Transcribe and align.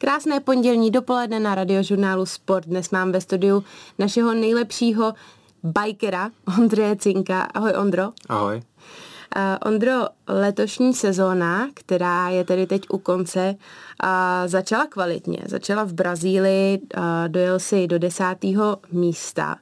Krásné 0.00 0.40
pondělní 0.40 0.90
dopoledne 0.90 1.40
na 1.40 1.54
radiožurnálu 1.54 2.26
Sport. 2.26 2.66
Dnes 2.66 2.90
mám 2.90 3.12
ve 3.12 3.20
studiu 3.20 3.64
našeho 3.98 4.34
nejlepšího 4.34 5.14
bikera 5.62 6.30
Ondřeje 6.58 6.96
Cinka. 6.96 7.40
Ahoj 7.40 7.72
Ondro. 7.78 8.12
Ahoj. 8.28 8.56
Uh, 8.56 9.42
Ondro, 9.72 9.92
letošní 10.28 10.94
sezóna, 10.94 11.68
která 11.74 12.28
je 12.28 12.44
tedy 12.44 12.66
teď 12.66 12.82
u 12.90 12.98
konce, 12.98 13.54
uh, 14.02 14.08
začala 14.46 14.86
kvalitně. 14.86 15.38
Začala 15.46 15.84
v 15.84 15.92
Brazílii, 15.92 16.78
uh, 16.78 17.02
dojel 17.28 17.58
si 17.58 17.86
do 17.86 17.98
desátého 17.98 18.76
místa. 18.92 19.56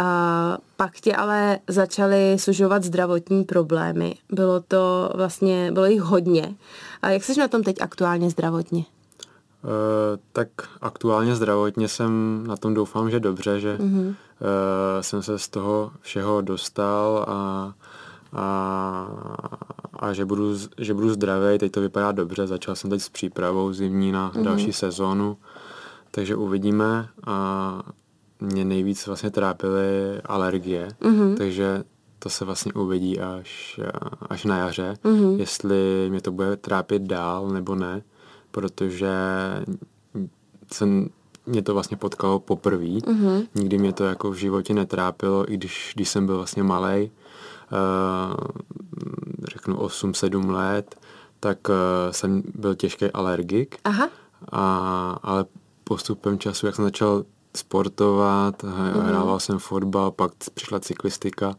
Uh, 0.00 0.06
pak 0.76 1.00
tě 1.00 1.16
ale 1.16 1.58
začaly 1.68 2.36
sužovat 2.38 2.84
zdravotní 2.84 3.44
problémy. 3.44 4.14
Bylo 4.32 4.60
to 4.60 5.10
vlastně, 5.14 5.72
bylo 5.72 5.86
jich 5.86 6.00
hodně. 6.00 6.54
A 7.02 7.10
jak 7.10 7.24
jsi 7.24 7.40
na 7.40 7.48
tom 7.48 7.62
teď 7.62 7.76
aktuálně 7.80 8.30
zdravotně? 8.30 8.84
Uh, 9.66 9.72
tak 10.32 10.48
aktuálně 10.80 11.34
zdravotně 11.34 11.88
jsem 11.88 12.44
na 12.46 12.56
tom 12.56 12.74
doufám, 12.74 13.10
že 13.10 13.20
dobře, 13.20 13.60
že 13.60 13.76
mm-hmm. 13.76 14.14
jsem 15.00 15.22
se 15.22 15.38
z 15.38 15.48
toho 15.48 15.92
všeho 16.00 16.40
dostal 16.40 17.26
a, 17.28 17.74
a, 18.32 19.08
a 19.98 20.12
že, 20.12 20.24
budu, 20.24 20.54
že 20.78 20.94
budu 20.94 21.10
zdravý. 21.10 21.58
Teď 21.58 21.72
to 21.72 21.80
vypadá 21.80 22.12
dobře, 22.12 22.46
začal 22.46 22.76
jsem 22.76 22.90
teď 22.90 23.02
s 23.02 23.08
přípravou 23.08 23.72
zimní 23.72 24.12
na 24.12 24.30
mm-hmm. 24.30 24.44
další 24.44 24.72
sezónu, 24.72 25.36
takže 26.10 26.36
uvidíme. 26.36 27.08
A 27.26 27.82
mě 28.40 28.64
nejvíc 28.64 29.06
vlastně 29.06 29.30
trápily 29.30 30.20
alergie, 30.24 30.88
mm-hmm. 31.00 31.36
takže 31.36 31.84
to 32.18 32.28
se 32.28 32.44
vlastně 32.44 32.72
uvidí 32.72 33.20
až, 33.20 33.80
až 34.28 34.44
na 34.44 34.58
jaře, 34.58 34.94
mm-hmm. 35.04 35.38
jestli 35.38 36.06
mě 36.10 36.20
to 36.20 36.32
bude 36.32 36.56
trápit 36.56 37.02
dál 37.02 37.48
nebo 37.48 37.74
ne 37.74 38.02
protože 38.56 39.12
jsem, 40.72 41.08
mě 41.46 41.62
to 41.62 41.74
vlastně 41.74 41.96
potkalo 41.96 42.40
poprvé. 42.40 42.84
Mm-hmm. 42.84 43.46
Nikdy 43.54 43.78
mě 43.78 43.92
to 43.92 44.04
jako 44.04 44.30
v 44.30 44.34
životě 44.34 44.74
netrápilo, 44.74 45.52
i 45.52 45.56
když, 45.56 45.92
když 45.94 46.08
jsem 46.08 46.26
byl 46.26 46.36
vlastně 46.36 46.62
malý, 46.62 47.10
uh, 47.72 48.36
řeknu 49.48 49.76
8-7 49.76 50.50
let, 50.50 50.96
tak 51.40 51.68
uh, 51.68 51.74
jsem 52.10 52.42
byl 52.54 52.74
těžký 52.74 53.04
alergik. 53.04 53.76
Aha. 53.84 54.08
A, 54.52 54.64
ale 55.22 55.44
postupem 55.84 56.38
času, 56.38 56.66
jak 56.66 56.74
jsem 56.74 56.84
začal 56.84 57.24
sportovat, 57.56 58.62
mm-hmm. 58.62 59.02
hrával 59.02 59.40
jsem 59.40 59.58
fotbal, 59.58 60.10
pak 60.10 60.32
přišla 60.54 60.80
cyklistika, 60.80 61.54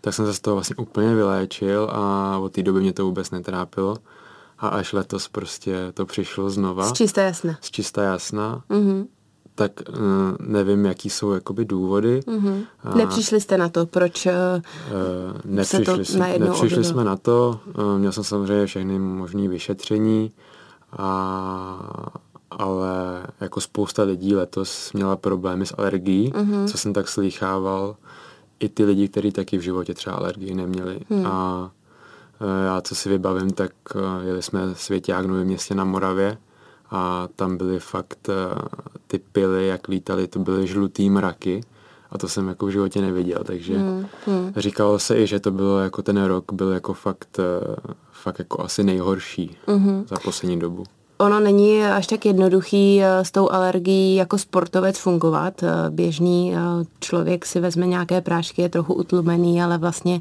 tak 0.00 0.14
jsem 0.14 0.26
se 0.26 0.34
z 0.34 0.40
toho 0.40 0.56
vlastně 0.56 0.76
úplně 0.76 1.14
vyléčil 1.14 1.90
a 1.92 2.38
od 2.38 2.52
té 2.52 2.62
doby 2.62 2.80
mě 2.80 2.92
to 2.92 3.04
vůbec 3.04 3.30
netrápilo 3.30 3.96
a 4.58 4.68
až 4.68 4.92
letos 4.92 5.28
prostě 5.28 5.76
to 5.94 6.06
přišlo 6.06 6.50
znova. 6.50 6.88
Z 6.88 6.92
čista 6.92 7.22
jasna. 7.22 7.58
Z 7.60 7.70
čista 7.70 8.02
jasna. 8.02 8.62
Mm-hmm. 8.70 9.06
Tak 9.54 9.72
uh, 9.88 9.96
nevím, 10.40 10.84
jaký 10.84 11.10
jsou 11.10 11.32
jakoby 11.32 11.64
důvody. 11.64 12.20
Mm-hmm. 12.20 12.64
A, 12.84 12.94
Nepřišli 12.94 13.40
jste 13.40 13.58
na 13.58 13.68
to, 13.68 13.86
proč 13.86 14.26
uh, 14.26 14.32
nepřišli, 15.44 16.04
se 16.04 16.18
to 16.18 16.38
nepřišli 16.38 16.84
jsme 16.84 17.04
na 17.04 17.16
to. 17.16 17.60
Měl 17.98 18.12
jsem 18.12 18.24
samozřejmě 18.24 18.66
všechny 18.66 18.98
možné 18.98 19.48
vyšetření, 19.48 20.32
a, 20.98 22.10
ale 22.50 23.26
jako 23.40 23.60
spousta 23.60 24.02
lidí 24.02 24.34
letos 24.34 24.92
měla 24.92 25.16
problémy 25.16 25.66
s 25.66 25.74
alergií, 25.78 26.32
mm-hmm. 26.32 26.68
co 26.68 26.78
jsem 26.78 26.92
tak 26.92 27.08
slýchával. 27.08 27.96
I 28.60 28.68
ty 28.68 28.84
lidi, 28.84 29.08
kteří 29.08 29.32
taky 29.32 29.58
v 29.58 29.60
životě 29.60 29.94
třeba 29.94 30.16
alergii 30.16 30.54
neměli. 30.54 31.00
Mm. 31.10 31.26
A 31.26 31.70
Eh, 31.70 31.85
já 32.64 32.80
co 32.80 32.94
si 32.94 33.08
vybavím, 33.08 33.50
tak 33.50 33.72
eh, 33.94 34.26
jeli 34.26 34.42
jsme 34.42 34.60
Svěťák 34.74 35.26
Novém 35.26 35.46
městě 35.46 35.74
na 35.74 35.84
Moravě 35.84 36.38
a 36.90 37.28
tam 37.36 37.56
byly 37.56 37.80
fakt 37.80 38.28
eh, 38.28 38.34
ty 39.06 39.18
pily, 39.18 39.66
jak 39.66 39.88
lítali, 39.88 40.26
to 40.26 40.38
byly 40.38 40.66
žlutý 40.66 41.10
mraky 41.10 41.60
a 42.10 42.18
to 42.18 42.28
jsem 42.28 42.48
jako 42.48 42.66
v 42.66 42.70
životě 42.70 43.00
neviděl, 43.00 43.44
takže 43.44 43.78
hmm, 43.78 44.06
hmm. 44.26 44.52
říkalo 44.56 44.98
se 44.98 45.18
i, 45.18 45.26
že 45.26 45.40
to 45.40 45.50
bylo 45.50 45.78
jako 45.78 46.02
ten 46.02 46.24
rok 46.24 46.52
byl 46.52 46.72
jako 46.72 46.94
fakt, 46.94 47.40
fakt 48.12 48.38
jako 48.38 48.64
asi 48.64 48.84
nejhorší 48.84 49.56
hmm. 49.66 50.04
za 50.08 50.16
poslední 50.24 50.58
dobu. 50.58 50.84
Ono 51.18 51.40
není 51.40 51.84
až 51.84 52.06
tak 52.06 52.26
jednoduchý 52.26 53.02
s 53.02 53.30
tou 53.30 53.50
alergií 53.50 54.14
jako 54.14 54.38
sportovec 54.38 54.98
fungovat. 54.98 55.64
Běžný 55.90 56.54
člověk 57.00 57.46
si 57.46 57.60
vezme 57.60 57.86
nějaké 57.86 58.20
prášky, 58.20 58.62
je 58.62 58.68
trochu 58.68 58.94
utlumený, 58.94 59.62
ale 59.62 59.78
vlastně 59.78 60.20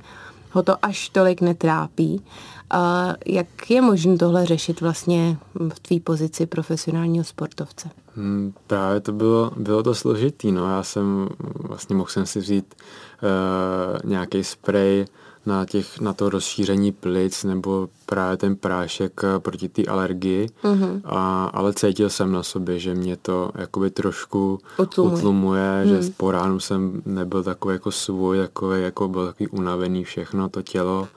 ho 0.55 0.63
to 0.63 0.85
až 0.85 1.09
tolik 1.09 1.41
netrápí. 1.41 2.21
A 2.69 3.13
jak 3.25 3.69
je 3.69 3.81
možné 3.81 4.17
tohle 4.17 4.45
řešit 4.45 4.81
vlastně 4.81 5.37
v 5.73 5.79
tvý 5.79 5.99
pozici 5.99 6.45
profesionálního 6.45 7.23
sportovce? 7.23 7.89
Hmm, 8.15 8.53
právě 8.67 8.99
to 8.99 9.11
bylo, 9.11 9.51
bylo 9.57 9.83
to 9.83 9.95
složitý. 9.95 10.51
No. 10.51 10.69
Já 10.69 10.83
jsem 10.83 11.29
vlastně 11.59 11.95
mohl 11.95 12.09
jsem 12.09 12.25
si 12.25 12.39
vzít 12.39 12.75
uh, 12.75 14.09
nějaký 14.09 14.43
sprej 14.43 15.05
na, 15.45 15.65
těch, 15.65 15.99
na 15.99 16.13
to 16.13 16.29
rozšíření 16.29 16.91
plic 16.91 17.43
nebo 17.43 17.89
právě 18.05 18.37
ten 18.37 18.55
prášek 18.55 19.21
eh, 19.23 19.39
proti 19.39 19.69
té 19.69 19.85
alergii, 19.85 20.49
mm-hmm. 20.63 21.01
a, 21.05 21.45
ale 21.45 21.73
cítil 21.73 22.09
jsem 22.09 22.31
na 22.31 22.43
sobě, 22.43 22.79
že 22.79 22.95
mě 22.95 23.17
to 23.17 23.51
jakoby 23.55 23.89
trošku 23.89 24.59
utlumuje, 24.77 25.15
utlumuje 25.15 25.85
mm. 25.85 25.89
že 25.89 26.11
po 26.17 26.31
ránu 26.31 26.59
jsem 26.59 27.01
nebyl 27.05 27.43
takový 27.43 27.73
jako 27.73 27.91
svůj, 27.91 28.37
takový 28.37 28.81
jako 28.81 29.07
byl 29.07 29.25
takový 29.27 29.47
unavený 29.47 30.03
všechno 30.03 30.49
to 30.49 30.61
tělo, 30.61 31.07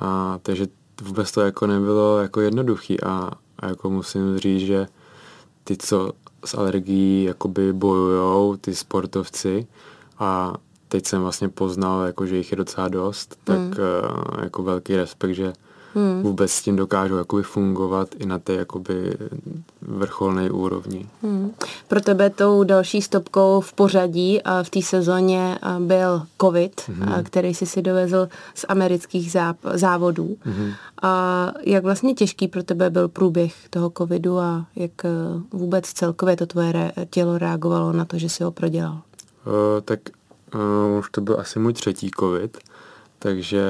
a, 0.00 0.38
takže 0.42 0.66
vůbec 1.02 1.32
to 1.32 1.40
jako 1.40 1.66
nebylo 1.66 2.18
jako 2.18 2.40
jednoduchý 2.40 3.02
a, 3.02 3.30
a 3.58 3.66
jako 3.66 3.90
musím 3.90 4.38
říct, 4.38 4.66
že 4.66 4.86
ty, 5.64 5.76
co 5.76 6.12
s 6.44 6.54
alergií 6.54 7.24
jakoby 7.24 7.72
bojujou, 7.72 8.56
ty 8.56 8.74
sportovci 8.74 9.66
a 10.18 10.54
teď 10.90 11.06
jsem 11.06 11.22
vlastně 11.22 11.48
poznal, 11.48 12.02
jako, 12.02 12.26
že 12.26 12.36
jich 12.36 12.52
je 12.52 12.56
docela 12.56 12.88
dost, 12.88 13.38
tak 13.44 13.58
hmm. 13.58 13.68
uh, 13.68 14.42
jako 14.42 14.62
velký 14.62 14.96
respekt, 14.96 15.34
že 15.34 15.52
hmm. 15.94 16.22
vůbec 16.22 16.52
s 16.52 16.62
tím 16.62 16.76
dokážou 16.76 17.16
jakoby 17.16 17.42
fungovat 17.42 18.08
i 18.18 18.26
na 18.26 18.38
té 18.38 18.52
jakoby 18.52 19.16
vrcholné 19.82 20.50
úrovni. 20.50 21.06
Hmm. 21.22 21.50
Pro 21.88 22.00
tebe 22.00 22.30
tou 22.30 22.64
další 22.64 23.02
stopkou 23.02 23.60
v 23.60 23.72
pořadí 23.72 24.42
a 24.42 24.62
v 24.62 24.70
té 24.70 24.82
sezóně 24.82 25.58
byl 25.78 26.22
covid, 26.40 26.82
hmm. 26.88 27.24
který 27.24 27.54
jsi 27.54 27.66
si 27.66 27.82
dovezl 27.82 28.28
z 28.54 28.64
amerických 28.68 29.32
záp- 29.32 29.74
závodů. 29.74 30.36
Hmm. 30.40 30.72
A 31.02 31.52
jak 31.64 31.84
vlastně 31.84 32.14
těžký 32.14 32.48
pro 32.48 32.62
tebe 32.62 32.90
byl 32.90 33.08
průběh 33.08 33.54
toho 33.70 33.92
covidu 33.98 34.38
a 34.38 34.66
jak 34.76 34.92
vůbec 35.52 35.92
celkově 35.92 36.36
to 36.36 36.46
tvoje 36.46 36.72
re- 36.72 36.92
tělo 37.10 37.38
reagovalo 37.38 37.92
na 37.92 38.04
to, 38.04 38.18
že 38.18 38.28
si 38.28 38.44
ho 38.44 38.50
prodělal? 38.50 39.00
Uh, 39.46 39.80
tak 39.84 40.00
uh, 40.54 40.98
už 40.98 41.10
to 41.10 41.20
byl 41.20 41.40
asi 41.40 41.58
můj 41.58 41.72
třetí 41.72 42.10
covid, 42.20 42.58
takže 43.18 43.64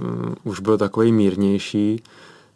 um, 0.00 0.34
už 0.44 0.60
byl 0.60 0.78
takový 0.78 1.12
mírnější. 1.12 2.02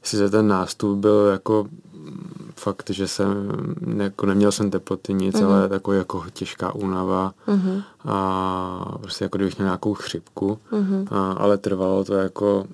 Sice 0.03 0.31
ten 0.31 0.49
nástup 0.49 0.99
byl 0.99 1.29
jako 1.33 1.67
mm, 1.93 2.53
fakt, 2.57 2.91
že 2.91 3.09
jsem, 3.09 3.49
jako 3.97 4.27
neměl 4.27 4.53
jsem 4.53 4.71
teploty 4.71 5.15
nic, 5.15 5.37
mm-hmm. 5.37 5.47
ale 5.47 5.69
takový 5.69 5.99
jako 5.99 6.25
těžká 6.33 6.75
únava 6.75 7.35
mm-hmm. 7.49 7.83
a 8.05 8.99
prostě 9.01 9.25
jako 9.25 9.39
kdybych 9.39 9.59
měl 9.59 9.67
nějakou 9.67 9.95
chřipku, 9.95 10.59
mm-hmm. 10.73 11.07
a, 11.11 11.33
ale 11.33 11.59
trvalo 11.59 12.05
to 12.05 12.15
jako 12.15 12.67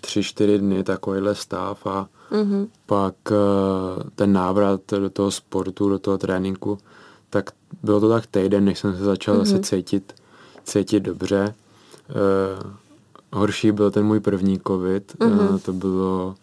tři, 0.00 0.22
čtyři 0.22 0.58
dny 0.58 0.84
takovýhle 0.84 1.34
stav 1.34 1.86
a 1.86 2.08
mm-hmm. 2.30 2.68
pak 2.86 3.14
uh, 3.30 4.02
ten 4.14 4.32
návrat 4.32 4.80
do 4.90 5.10
toho 5.10 5.30
sportu, 5.30 5.88
do 5.88 5.98
toho 5.98 6.18
tréninku, 6.18 6.78
tak 7.30 7.50
bylo 7.82 8.00
to 8.00 8.08
tak 8.08 8.26
týden, 8.26 8.64
než 8.64 8.78
jsem 8.78 8.96
se 8.96 9.04
začal 9.04 9.34
mm-hmm. 9.34 9.38
zase 9.38 9.54
mhm. 9.54 9.62
cítit, 9.62 10.14
cítit 10.64 11.00
dobře. 11.00 11.54
Uh, 12.08 12.70
horší 13.32 13.72
byl 13.72 13.90
ten 13.90 14.06
můj 14.06 14.20
první 14.20 14.60
covid, 14.66 15.16
mm-hmm. 15.18 15.50
uh, 15.50 15.58
to 15.58 15.72
bylo 15.72 16.34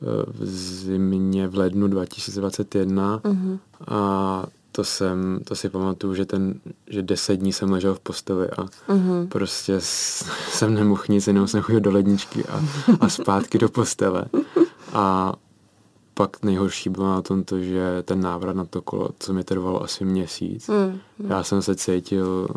uh, 0.00 0.32
v 0.38 0.46
zimě 0.46 1.48
v 1.48 1.58
lednu 1.58 1.88
2021 1.88 3.18
mm-hmm. 3.18 3.58
a 3.88 4.46
to 4.72 4.84
jsem, 4.84 5.40
to 5.44 5.54
si 5.54 5.68
pamatuju, 5.68 6.14
že 6.14 6.26
ten, 6.26 6.60
že 6.86 7.02
deset 7.02 7.36
dní 7.36 7.52
jsem 7.52 7.72
ležel 7.72 7.94
v 7.94 8.00
posteli 8.00 8.50
a 8.50 8.64
mm-hmm. 8.64 9.28
prostě 9.28 9.74
jsem 10.50 10.74
nemohl 10.74 11.02
nic, 11.08 11.26
jenom 11.26 11.48
jsem 11.48 11.62
chodil 11.62 11.80
do 11.80 11.92
ledničky 11.92 12.44
a, 12.44 12.64
a 13.00 13.08
zpátky 13.08 13.58
do 13.58 13.68
postele. 13.68 14.24
A 14.92 15.34
pak 16.14 16.42
nejhorší 16.42 16.90
bylo 16.90 17.06
na 17.06 17.22
tom 17.22 17.44
to, 17.44 17.60
že 17.60 18.02
ten 18.02 18.20
návrat 18.20 18.56
na 18.56 18.64
to 18.64 18.82
kolo, 18.82 19.08
co 19.18 19.32
mi 19.32 19.44
trvalo 19.44 19.82
asi 19.82 20.04
měsíc, 20.04 20.68
mm. 20.68 20.98
já 21.28 21.42
jsem 21.42 21.62
se 21.62 21.74
cítil, 21.74 22.48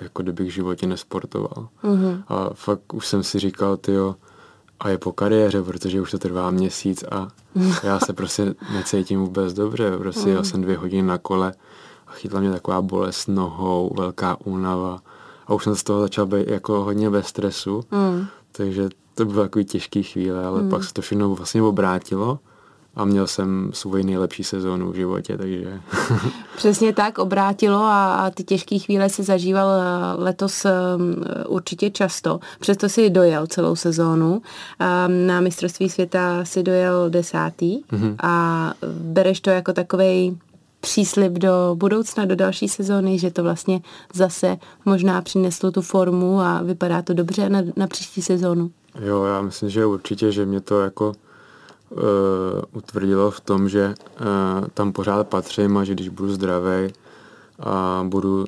jako 0.00 0.22
kdybych 0.22 0.48
v 0.48 0.54
životě 0.54 0.86
nesportoval. 0.86 1.68
Mm. 1.82 2.22
A 2.28 2.50
fakt 2.54 2.94
už 2.94 3.06
jsem 3.06 3.22
si 3.22 3.38
říkal, 3.38 3.76
tyjo, 3.76 4.16
a 4.80 4.88
je 4.88 4.98
po 4.98 5.12
kariéře, 5.12 5.62
protože 5.62 6.00
už 6.00 6.10
to 6.10 6.18
trvá 6.18 6.50
měsíc 6.50 7.04
a 7.10 7.28
mm. 7.54 7.72
já 7.82 7.98
se 7.98 8.12
prostě 8.12 8.54
necítím 8.72 9.20
vůbec 9.20 9.52
dobře. 9.52 9.98
Prostě 9.98 10.28
mm. 10.28 10.34
já 10.36 10.44
jsem 10.44 10.62
dvě 10.62 10.76
hodiny 10.76 11.02
na 11.02 11.18
kole 11.18 11.54
a 12.06 12.12
chytla 12.12 12.40
mě 12.40 12.50
taková 12.50 12.82
bolest 12.82 13.26
nohou, 13.26 13.94
velká 13.96 14.36
únava 14.44 15.00
a 15.46 15.54
už 15.54 15.64
jsem 15.64 15.76
z 15.76 15.82
toho 15.82 16.00
začal 16.00 16.26
být 16.26 16.48
jako 16.48 16.84
hodně 16.84 17.10
ve 17.10 17.22
stresu, 17.22 17.84
mm. 17.90 18.26
takže 18.52 18.88
to 19.14 19.24
bylo 19.24 19.42
takový 19.42 19.64
těžký 19.64 20.02
chvíle, 20.02 20.44
ale 20.44 20.62
mm. 20.62 20.70
pak 20.70 20.84
se 20.84 20.92
to 20.92 21.02
všechno 21.02 21.34
vlastně 21.34 21.62
obrátilo 21.62 22.38
a 23.00 23.04
měl 23.04 23.26
jsem 23.26 23.70
svůj 23.72 24.02
nejlepší 24.02 24.44
sezónu 24.44 24.90
v 24.90 24.94
životě, 24.94 25.38
takže... 25.38 25.80
Přesně 26.56 26.92
tak, 26.92 27.18
obrátilo 27.18 27.78
a, 27.78 28.30
ty 28.34 28.44
těžké 28.44 28.78
chvíle 28.78 29.08
si 29.08 29.22
zažíval 29.22 29.70
eh, 29.70 30.22
letos 30.22 30.64
um, 30.64 31.24
určitě 31.48 31.90
často. 31.90 32.40
Přesto 32.60 32.88
si 32.88 33.10
dojel 33.10 33.46
celou 33.46 33.76
sezónu. 33.76 34.32
Um, 34.32 35.26
na 35.26 35.40
mistrovství 35.40 35.88
světa 35.88 36.44
si 36.44 36.62
dojel 36.62 37.10
desátý 37.10 37.82
mm-hmm. 37.82 38.14
a 38.22 38.74
bereš 39.00 39.40
to 39.40 39.50
jako 39.50 39.72
takovej 39.72 40.36
příslip 40.80 41.32
do 41.32 41.74
budoucna, 41.74 42.24
do 42.24 42.36
další 42.36 42.68
sezóny, 42.68 43.18
že 43.18 43.30
to 43.30 43.42
vlastně 43.42 43.80
zase 44.14 44.56
možná 44.84 45.22
přineslo 45.22 45.70
tu 45.70 45.82
formu 45.82 46.40
a 46.40 46.62
vypadá 46.62 47.02
to 47.02 47.14
dobře 47.14 47.48
na, 47.48 47.62
na 47.76 47.86
příští 47.86 48.22
sezónu. 48.22 48.70
Jo, 49.00 49.24
já 49.24 49.42
myslím, 49.42 49.70
že 49.70 49.86
určitě, 49.86 50.32
že 50.32 50.46
mě 50.46 50.60
to 50.60 50.80
jako 50.80 51.12
uh, 51.90 51.98
utvrdilo 52.72 53.30
v 53.30 53.40
tom, 53.40 53.68
že 53.68 53.94
uh, 54.20 54.66
tam 54.74 54.92
pořád 54.92 55.28
patřím 55.28 55.76
a 55.76 55.84
že 55.84 55.94
když 55.94 56.08
budu 56.08 56.32
zdravý 56.32 56.92
a 57.60 58.04
budu 58.08 58.44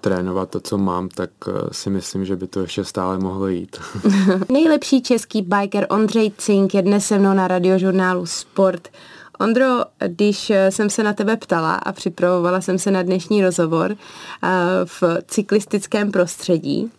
trénovat 0.00 0.50
to, 0.50 0.60
co 0.60 0.78
mám, 0.78 1.08
tak 1.08 1.30
uh, 1.46 1.54
si 1.72 1.90
myslím, 1.90 2.24
že 2.24 2.36
by 2.36 2.46
to 2.46 2.60
ještě 2.60 2.84
stále 2.84 3.18
mohlo 3.18 3.48
jít. 3.48 3.80
Nejlepší 4.48 5.02
český 5.02 5.42
biker 5.42 5.86
Ondřej 5.90 6.32
Cink 6.38 6.74
je 6.74 6.82
dnes 6.82 7.06
se 7.06 7.18
mnou 7.18 7.34
na 7.34 7.48
radiožurnálu 7.48 8.26
Sport. 8.26 8.88
Ondro, 9.40 9.84
když 10.06 10.52
jsem 10.70 10.90
se 10.90 11.02
na 11.02 11.12
tebe 11.12 11.36
ptala 11.36 11.74
a 11.74 11.92
připravovala 11.92 12.60
jsem 12.60 12.78
se 12.78 12.90
na 12.90 13.02
dnešní 13.02 13.42
rozhovor 13.42 13.96
eh, 14.42 14.48
v 14.84 15.02
cyklistickém 15.26 16.12
prostředí, 16.12 16.90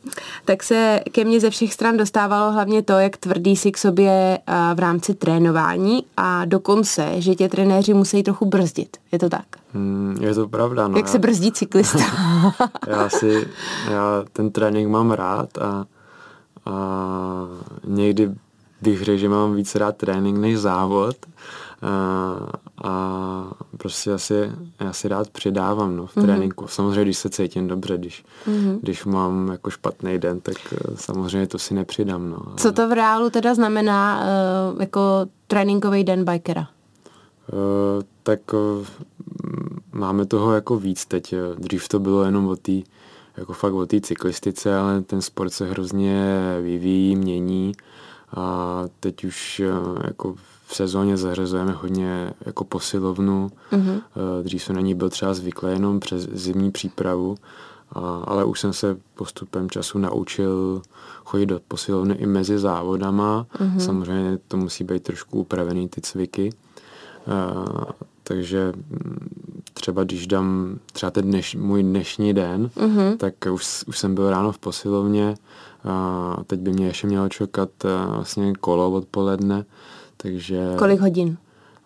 tak 0.45 0.63
se 0.63 0.99
ke 1.11 1.25
mně 1.25 1.39
ze 1.39 1.49
všech 1.49 1.73
stran 1.73 1.97
dostávalo 1.97 2.51
hlavně 2.51 2.81
to, 2.81 2.93
jak 2.93 3.17
tvrdý 3.17 3.55
si 3.55 3.71
k 3.71 3.77
sobě 3.77 4.39
eh, 4.47 4.75
v 4.75 4.79
rámci 4.79 5.13
trénování 5.13 6.05
a 6.17 6.45
dokonce, 6.45 7.11
že 7.17 7.35
tě 7.35 7.49
trenéři 7.49 7.93
musí 7.93 8.23
trochu 8.23 8.45
brzdit. 8.45 8.97
Je 9.11 9.19
to 9.19 9.29
tak? 9.29 9.45
Hmm, 9.73 10.17
je 10.21 10.35
to 10.35 10.47
pravda. 10.47 10.87
No. 10.87 10.97
Jak 10.97 11.05
já, 11.05 11.11
se 11.11 11.19
brzdí 11.19 11.51
cyklista? 11.51 11.99
já 12.87 13.09
si, 13.09 13.47
já 13.91 14.23
ten 14.33 14.51
trénink 14.51 14.89
mám 14.89 15.11
rád 15.11 15.57
a, 15.57 15.85
a 16.65 16.75
někdy 17.83 18.31
bych 18.81 19.03
řekl, 19.03 19.19
že 19.19 19.29
mám 19.29 19.55
víc 19.55 19.75
rád 19.75 19.97
trénink 19.97 20.37
než 20.37 20.57
závod, 20.57 21.15
a, 21.81 22.47
a 22.83 23.51
prostě 23.77 24.13
asi, 24.13 24.51
já 24.79 24.93
si 24.93 25.07
rád 25.07 25.29
přidávám 25.29 25.95
no, 25.95 26.07
v 26.07 26.17
mm-hmm. 26.17 26.21
tréninku. 26.21 26.67
Samozřejmě, 26.67 27.01
když 27.01 27.17
se 27.17 27.29
cítím 27.29 27.67
dobře, 27.67 27.97
když, 27.97 28.25
mm-hmm. 28.47 28.79
když 28.81 29.05
mám 29.05 29.47
jako 29.51 29.69
špatný 29.69 30.19
den, 30.19 30.39
tak 30.39 30.55
eh, 30.73 30.77
samozřejmě 30.95 31.47
to 31.47 31.59
si 31.59 31.73
nepřidám. 31.73 32.29
No. 32.29 32.39
Co 32.57 32.71
to 32.71 32.89
v 32.89 32.91
reálu 32.91 33.29
teda 33.29 33.53
znamená 33.53 34.23
uh, 34.73 34.81
jako 34.81 35.01
tréninkový 35.47 36.03
den 36.03 36.25
bikera? 36.25 36.67
Uh, 37.53 38.03
tak 38.23 38.53
uh, 38.53 38.85
máme 39.91 40.25
toho 40.25 40.53
jako 40.53 40.79
víc 40.79 41.05
teď. 41.05 41.35
Dřív 41.57 41.87
to 41.87 41.99
bylo 41.99 42.23
jenom 42.23 42.47
o 42.47 42.55
té 42.55 42.71
jako 43.37 43.53
fakt 43.53 43.73
o 43.73 43.85
té 43.85 44.01
cyklistice, 44.01 44.77
ale 44.77 45.01
ten 45.01 45.21
sport 45.21 45.49
se 45.49 45.65
hrozně 45.69 46.41
vyvíjí, 46.61 47.15
mění 47.15 47.71
a 48.35 48.83
teď 48.99 49.25
už 49.25 49.61
jako 50.07 50.35
v 50.71 50.75
sezóně 50.75 51.17
zařazujeme 51.17 51.71
hodně 51.71 52.33
jako 52.45 52.63
posilovnu. 52.63 53.49
Mm-hmm. 53.71 54.01
Dřív 54.41 54.63
jsem 54.63 54.75
na 54.75 54.81
ní 54.81 54.95
byl 54.95 55.09
třeba 55.09 55.33
zvyklý 55.33 55.71
jenom 55.71 55.99
přes 55.99 56.29
zimní 56.31 56.71
přípravu, 56.71 57.35
a, 57.91 57.99
ale 58.27 58.45
už 58.45 58.59
jsem 58.59 58.73
se 58.73 58.97
postupem 59.15 59.69
času 59.69 59.99
naučil 59.99 60.81
chodit 61.23 61.45
do 61.45 61.59
posilovny 61.67 62.15
i 62.15 62.25
mezi 62.25 62.59
závodama. 62.59 63.45
Mm-hmm. 63.57 63.77
Samozřejmě 63.77 64.39
to 64.47 64.57
musí 64.57 64.83
být 64.83 65.03
trošku 65.03 65.39
upravený 65.39 65.89
ty 65.89 66.01
cviky. 66.01 66.49
A, 67.27 67.93
takže 68.23 68.73
mm, 68.75 69.29
třeba 69.73 70.03
když 70.03 70.27
dám 70.27 70.79
třeba 70.93 71.11
ten 71.11 71.25
dneš, 71.25 71.55
můj 71.55 71.83
dnešní 71.83 72.33
den, 72.33 72.69
mm-hmm. 72.75 73.17
tak 73.17 73.33
už, 73.53 73.83
už 73.87 73.99
jsem 73.99 74.15
byl 74.15 74.29
ráno 74.29 74.51
v 74.51 74.59
posilovně 74.59 75.35
a 75.83 76.37
teď 76.47 76.59
by 76.59 76.71
mě 76.71 76.87
ještě 76.87 77.07
mělo 77.07 77.29
čekat 77.29 77.69
vlastně 78.07 78.53
kolo 78.53 78.91
odpoledne, 78.91 79.65
takže... 80.21 80.75
Kolik 80.77 80.99
hodin? 80.99 81.37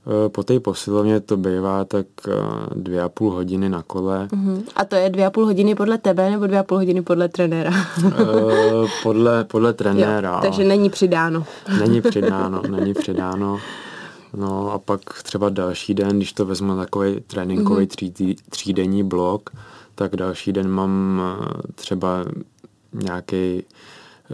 Eh, 0.08 0.30
po 0.30 0.44
té 0.44 0.60
posilovně 0.60 1.20
to 1.20 1.38
bývá 1.38 1.86
tak 1.86 2.06
eh, 2.28 2.32
dvě 2.76 3.02
a 3.02 3.10
půl 3.10 3.32
hodiny 3.32 3.70
na 3.70 3.84
kole. 3.84 4.28
Uh-huh. 4.32 4.64
A 4.76 4.86
to 4.86 4.96
je 4.96 5.10
dvě 5.10 5.26
a 5.26 5.30
půl 5.30 5.46
hodiny 5.46 5.76
podle 5.76 5.98
tebe 5.98 6.30
nebo 6.30 6.48
dvě 6.48 6.60
a 6.60 6.64
půl 6.64 6.78
hodiny 6.78 7.02
podle 7.02 7.30
trenéra? 7.30 7.72
uh, 8.06 8.90
podle, 9.04 9.44
podle 9.44 9.74
trenéra. 9.74 10.32
Jo, 10.36 10.40
takže 10.42 10.64
není 10.64 10.90
přidáno. 10.90 11.46
Není 11.80 12.02
přidáno, 12.10 12.62
není 12.70 12.94
přidáno. 12.94 13.60
No 14.34 14.72
a 14.72 14.80
pak 14.80 15.02
třeba 15.24 15.50
další 15.50 15.94
den, 15.94 16.18
když 16.18 16.34
to 16.34 16.46
vezmu 16.46 16.78
takový 16.78 17.20
tréninkový 17.28 17.86
uh-huh. 17.86 18.12
tří, 18.12 18.36
třídenní 18.50 19.04
blok, 19.04 19.50
tak 19.96 20.16
další 20.16 20.52
den 20.52 20.70
mám 20.70 21.22
třeba 21.76 22.26
nějaký 22.94 23.64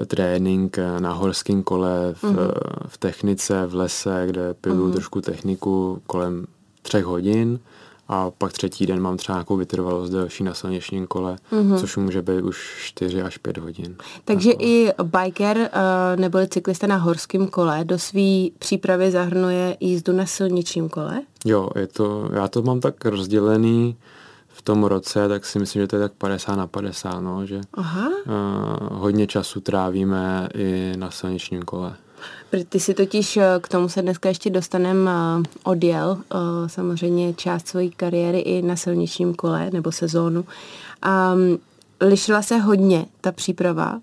trénink 0.05 0.77
na 0.99 1.13
horském 1.13 1.63
kole, 1.63 2.13
v, 2.13 2.23
mm-hmm. 2.23 2.51
v 2.87 2.97
technice, 2.97 3.67
v 3.67 3.75
lese, 3.75 4.23
kde 4.27 4.53
pilu 4.53 4.87
mm-hmm. 4.87 4.93
trošku 4.93 5.21
techniku 5.21 6.01
kolem 6.07 6.45
třech 6.81 7.05
hodin 7.05 7.59
a 8.07 8.31
pak 8.31 8.53
třetí 8.53 8.85
den 8.85 8.99
mám 8.99 9.17
třeba 9.17 9.35
nějakou 9.35 9.57
vytrvalost 9.57 10.11
delší 10.11 10.43
na 10.43 10.53
silničním 10.53 11.07
kole, 11.07 11.35
mm-hmm. 11.51 11.79
což 11.79 11.97
může 11.97 12.21
být 12.21 12.41
už 12.41 12.73
4 12.83 13.21
až 13.21 13.37
5 13.37 13.57
hodin. 13.57 13.95
Takže 14.25 14.49
jako. 14.49 14.63
i 14.63 14.91
biker 15.03 15.57
uh, 15.57 16.21
neboli 16.21 16.47
cyklista 16.47 16.87
na 16.87 16.97
horském 16.97 17.47
kole 17.47 17.83
do 17.83 17.99
své 17.99 18.47
přípravy 18.59 19.11
zahrnuje 19.11 19.77
jízdu 19.79 20.13
na 20.13 20.25
silničním 20.25 20.89
kole? 20.89 21.21
Jo, 21.45 21.69
je 21.75 21.87
to, 21.87 22.29
já 22.33 22.47
to 22.47 22.61
mám 22.61 22.79
tak 22.79 23.05
rozdělený, 23.05 23.97
v 24.61 24.63
tom 24.63 24.83
roce, 24.83 25.27
tak 25.27 25.45
si 25.45 25.59
myslím, 25.59 25.81
že 25.81 25.87
to 25.87 25.95
je 25.95 25.99
tak 25.99 26.11
50 26.13 26.55
na 26.55 26.67
50, 26.67 27.19
no, 27.19 27.45
že 27.45 27.61
Aha. 27.73 28.09
Uh, 28.09 28.33
hodně 28.91 29.27
času 29.27 29.61
trávíme 29.61 30.49
i 30.53 30.93
na 30.97 31.11
silničním 31.11 31.61
kole. 31.61 31.95
Ty 32.69 32.79
si 32.79 32.93
totiž, 32.93 33.37
eh, 33.37 33.59
k 33.61 33.67
tomu 33.67 33.89
se 33.89 34.01
dneska 34.01 34.29
ještě 34.29 34.49
dostanem, 34.49 35.09
uh, 35.37 35.43
odjel 35.63 36.09
uh, 36.11 36.67
samozřejmě 36.67 37.33
část 37.33 37.67
své 37.67 37.87
kariéry 37.87 38.39
i 38.39 38.61
na 38.61 38.75
silničním 38.75 39.33
kole 39.33 39.69
nebo 39.73 39.91
sezónu. 39.91 40.45
Um, 40.45 41.59
lišila 42.01 42.41
se 42.41 42.57
hodně 42.57 43.05
ta 43.21 43.31
příprava 43.31 43.99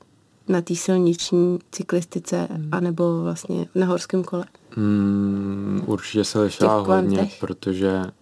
na 0.48 0.60
té 0.60 0.74
silniční 0.74 1.58
cyklistice 1.72 2.48
hmm. 2.50 2.68
anebo 2.72 3.22
vlastně 3.22 3.66
na 3.74 3.86
horském 3.86 4.24
kole? 4.24 4.44
Hmm, 4.70 5.82
určitě 5.86 6.24
se 6.24 6.40
lišila 6.40 6.80
hodně, 6.80 7.30
protože 7.40 8.02
Eh, 8.02 8.17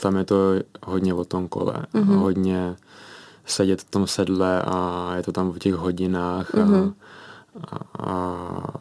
tam 0.00 0.16
je 0.16 0.24
to 0.24 0.36
hodně 0.86 1.14
o 1.14 1.24
tom 1.24 1.48
kole, 1.48 1.74
mm-hmm. 1.94 2.16
hodně 2.16 2.76
sedět 3.46 3.80
v 3.80 3.90
tom 3.90 4.06
sedle 4.06 4.62
a 4.62 5.12
je 5.16 5.22
to 5.22 5.32
tam 5.32 5.52
v 5.52 5.58
těch 5.58 5.74
hodinách 5.74 6.54
mm-hmm. 6.54 6.92
a, 7.70 7.76
a, 7.76 8.10
a 8.10 8.80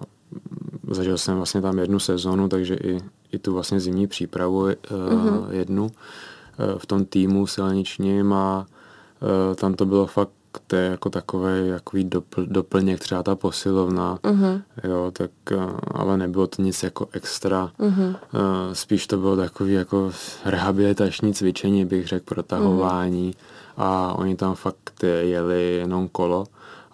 zažil 0.91 1.17
jsem 1.17 1.37
vlastně 1.37 1.61
tam 1.61 1.79
jednu 1.79 1.99
sezonu, 1.99 2.49
takže 2.49 2.75
i, 2.75 2.99
i 3.31 3.39
tu 3.39 3.53
vlastně 3.53 3.79
zimní 3.79 4.07
přípravu 4.07 4.65
mm-hmm. 4.67 5.49
jednu 5.49 5.91
eh, 5.91 6.79
v 6.79 6.85
tom 6.85 7.05
týmu 7.05 7.47
silničním 7.47 8.33
a 8.33 8.65
tam 9.55 9.73
to 9.73 9.85
bylo 9.85 10.05
fakt 10.05 10.31
to 10.67 10.75
je 10.75 10.89
jako 10.89 11.10
takový 11.10 11.67
jakový 11.67 12.03
dopl, 12.03 12.45
doplněk, 12.45 13.00
třeba 13.00 13.24
ta 13.24 13.36
posilovna, 13.36 14.19
uh-huh. 14.24 14.62
jo, 14.83 15.12
tak, 15.12 15.31
eh, 15.51 15.57
ale 15.91 16.17
nebylo 16.17 16.48
to 16.48 16.62
nic 16.62 16.83
jako 16.83 17.07
extra, 17.12 17.72
uh-huh. 17.79 18.15
spíš 18.74 19.07
to 19.07 19.17
bylo 19.17 19.36
takový 19.36 19.74
jako 19.74 20.12
rehabilitační 20.45 21.33
cvičení, 21.33 21.86
bych 21.86 22.07
řekl, 22.07 22.25
protahování 22.25 23.31
uh-huh. 23.31 23.83
a 23.83 24.13
oni 24.13 24.36
tam 24.36 24.55
fakt 24.55 25.03
jeli 25.03 25.75
jenom 25.75 26.07
kolo, 26.07 26.45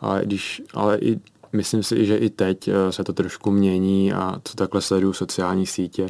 ale 0.02 0.22
když, 0.26 0.62
ale 0.74 0.98
i 0.98 1.20
myslím 1.54 1.84
si, 1.84 2.06
že 2.06 2.18
i 2.18 2.30
teď 2.30 2.68
eh, 2.68 2.92
se 2.92 3.04
to 3.04 3.14
trošku 3.14 3.52
mění 3.52 4.14
a 4.14 4.42
co 4.44 4.56
takhle 4.56 4.82
sleduju 4.82 5.14
sociální 5.14 5.66
sítě, 5.66 6.10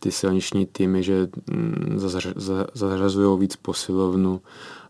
ty 0.00 0.10
silniční 0.12 0.66
týmy, 0.66 1.02
že 1.02 1.28
mm, 1.50 2.00
zařazují 2.74 3.40
víc 3.40 3.56
posilovnu, 3.56 4.40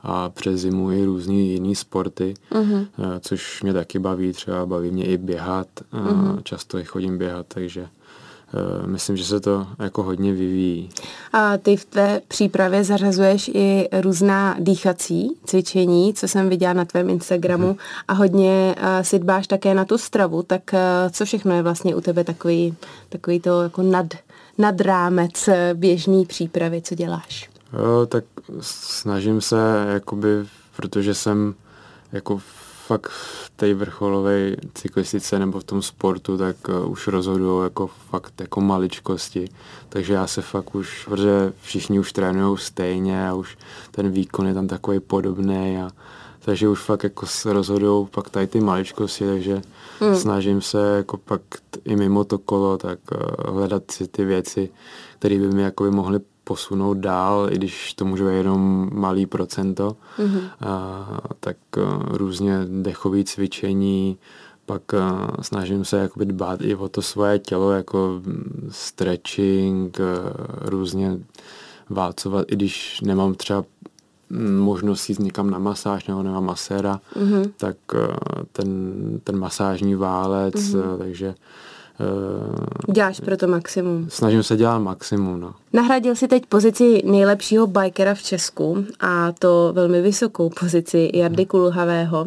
a 0.02 0.28
přes 0.28 0.60
zimu 0.60 0.92
i 0.92 1.04
různý 1.04 1.52
jiný 1.52 1.74
sporty, 1.74 2.34
uh-huh. 2.52 2.86
což 3.20 3.62
mě 3.62 3.72
taky 3.72 3.98
baví, 3.98 4.32
třeba 4.32 4.66
baví 4.66 4.90
mě 4.90 5.06
i 5.06 5.16
běhat, 5.16 5.68
uh-huh. 5.92 6.42
často 6.42 6.78
i 6.78 6.84
chodím 6.84 7.18
běhat, 7.18 7.46
takže 7.48 7.80
eh, 7.82 8.86
myslím, 8.86 9.16
že 9.16 9.24
se 9.24 9.40
to 9.40 9.66
jako 9.78 10.02
hodně 10.02 10.32
vyvíjí. 10.32 10.88
A 11.32 11.56
ty 11.56 11.76
v 11.76 11.84
té 11.84 12.20
přípravě 12.28 12.84
zařazuješ 12.84 13.50
i 13.54 13.88
různá 14.00 14.56
dýchací 14.58 15.36
cvičení, 15.44 16.14
co 16.14 16.28
jsem 16.28 16.48
viděla 16.48 16.72
na 16.72 16.84
tvém 16.84 17.10
Instagramu 17.10 17.72
uh-huh. 17.72 17.78
a 18.08 18.12
hodně 18.12 18.74
si 19.02 19.18
dbáš 19.18 19.46
také 19.46 19.74
na 19.74 19.84
tu 19.84 19.98
stravu, 19.98 20.42
tak 20.42 20.62
co 21.10 21.24
všechno 21.24 21.54
je 21.54 21.62
vlastně 21.62 21.96
u 21.96 22.00
tebe 22.00 22.24
takový, 22.24 22.74
takový 23.08 23.40
to 23.40 23.62
jako 23.62 23.82
nad, 23.82 24.06
nad 24.58 24.80
rámec 24.80 25.48
běžný 25.74 26.26
přípravy, 26.26 26.82
co 26.82 26.94
děláš? 26.94 27.57
Tak 28.08 28.24
snažím 28.60 29.40
se, 29.40 29.86
jakoby, 29.88 30.28
protože 30.76 31.14
jsem 31.14 31.54
jako 32.12 32.40
fakt 32.88 33.08
v 33.08 33.50
té 33.56 33.74
vrcholové 33.74 34.56
cyklistice 34.74 35.38
nebo 35.38 35.60
v 35.60 35.64
tom 35.64 35.82
sportu, 35.82 36.38
tak 36.38 36.56
uh, 36.68 36.90
už 36.90 37.06
rozhodují 37.08 37.64
jako 37.64 37.86
fakt 37.86 38.40
jako 38.40 38.60
maličkosti. 38.60 39.48
Takže 39.88 40.14
já 40.14 40.26
se 40.26 40.42
fakt 40.42 40.74
už, 40.74 41.04
protože 41.04 41.52
všichni 41.62 41.98
už 41.98 42.12
trénují 42.12 42.58
stejně 42.58 43.28
a 43.28 43.34
už 43.34 43.58
ten 43.90 44.10
výkon 44.10 44.46
je 44.46 44.54
tam 44.54 44.68
takový 44.68 45.00
podobný 45.00 45.78
a 45.78 45.90
takže 46.40 46.68
už 46.68 46.80
fakt 46.80 47.04
jako 47.04 47.26
se 47.26 47.52
rozhodují 47.52 48.06
pak 48.06 48.30
tady 48.30 48.46
ty 48.46 48.60
maličkosti, 48.60 49.26
takže 49.26 49.62
hmm. 50.00 50.16
snažím 50.16 50.60
se 50.62 50.96
jako 50.96 51.16
pak 51.16 51.40
i 51.84 51.96
mimo 51.96 52.24
to 52.24 52.38
kolo 52.38 52.78
tak 52.78 52.98
uh, 53.12 53.54
hledat 53.54 53.90
si 53.90 54.08
ty 54.08 54.24
věci, 54.24 54.70
které 55.18 55.38
by 55.38 55.48
mi 55.48 55.62
jako 55.62 55.84
by 55.84 55.90
mohly 55.90 56.20
posunout 56.48 56.94
dál, 56.94 57.48
i 57.52 57.54
když 57.54 57.94
to 57.94 58.04
může 58.04 58.24
být 58.24 58.36
jenom 58.36 58.90
malý 58.92 59.26
procento, 59.26 59.96
mm-hmm. 60.18 60.40
a, 60.60 61.20
tak 61.40 61.56
a, 61.76 62.00
různě 62.08 62.58
dechové 62.64 63.24
cvičení, 63.24 64.18
pak 64.66 64.94
a, 64.94 65.32
snažím 65.40 65.84
se 65.84 65.98
jakoby 65.98 66.24
dbát 66.26 66.60
i 66.62 66.74
o 66.74 66.88
to 66.88 67.02
svoje 67.02 67.38
tělo, 67.38 67.72
jako 67.72 68.22
stretching, 68.70 70.00
a, 70.00 70.04
různě 70.60 71.18
válcovat, 71.90 72.52
i 72.52 72.56
když 72.56 73.00
nemám 73.00 73.34
třeba 73.34 73.64
možnost 74.58 75.08
jít 75.08 75.18
někam 75.18 75.50
na 75.50 75.58
masáž 75.58 76.06
nebo 76.06 76.22
nemám 76.22 76.44
maséra, 76.44 77.00
mm-hmm. 77.16 77.52
tak 77.56 77.76
ten, 78.52 78.70
ten 79.24 79.38
masážní 79.38 79.94
válec, 79.94 80.54
mm-hmm. 80.54 80.98
takže 80.98 81.28
Uh, 81.28 81.34
Děláš 82.92 83.20
pro 83.20 83.36
to 83.36 83.46
maximum. 83.46 84.10
Snažím 84.10 84.42
se 84.42 84.56
dělat 84.56 84.78
maximum, 84.78 85.40
no. 85.40 85.54
Nahradil 85.72 86.14
si 86.14 86.28
teď 86.28 86.46
pozici 86.46 87.02
nejlepšího 87.04 87.66
bikera 87.66 88.14
v 88.14 88.22
Česku 88.22 88.84
a 89.00 89.32
to 89.32 89.72
velmi 89.72 90.02
vysokou 90.02 90.50
pozici 90.60 91.10
Jardy 91.14 91.46
Kulhavého. 91.46 92.26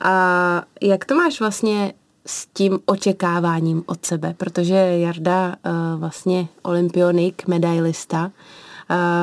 A 0.00 0.62
jak 0.82 1.04
to 1.04 1.14
máš 1.14 1.40
vlastně 1.40 1.94
s 2.26 2.46
tím 2.46 2.78
očekáváním 2.84 3.82
od 3.86 4.06
sebe? 4.06 4.34
Protože 4.36 4.74
Jarda 4.74 5.48
uh, 5.48 6.00
vlastně 6.00 6.48
olympionik, 6.62 7.46
medailista, 7.46 8.30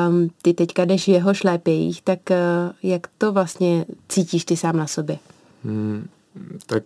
um, 0.10 0.30
ty 0.42 0.54
teďka 0.54 0.86
jdeš 0.86 1.08
jeho 1.08 1.34
šlépějích, 1.34 2.02
tak 2.02 2.20
uh, 2.30 2.36
jak 2.84 3.08
to 3.18 3.32
vlastně 3.32 3.86
cítíš 4.10 4.46
ty 4.46 4.58
sám 4.58 4.78
na 4.78 4.88
sobě? 4.88 5.18
Hmm, 5.64 6.08
tak 6.66 6.84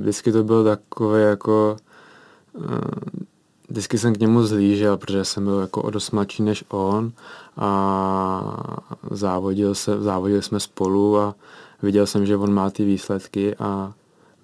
vždycky 0.00 0.32
to 0.32 0.44
bylo 0.44 0.64
takové 0.64 1.22
jako 1.22 1.76
eh, 2.56 3.24
vždycky 3.68 3.98
jsem 3.98 4.14
k 4.14 4.18
němu 4.18 4.42
zlížel, 4.42 4.96
protože 4.96 5.24
jsem 5.24 5.44
byl 5.44 5.58
jako 5.58 5.82
o 5.82 5.90
dost 5.90 6.10
mladší 6.10 6.42
než 6.42 6.64
on 6.68 7.12
a 7.56 8.80
závodil, 9.10 9.74
se, 9.74 10.00
závodili 10.00 10.42
jsme 10.42 10.60
spolu 10.60 11.18
a 11.18 11.34
viděl 11.82 12.06
jsem, 12.06 12.26
že 12.26 12.36
on 12.36 12.54
má 12.54 12.70
ty 12.70 12.84
výsledky 12.84 13.56
a 13.56 13.92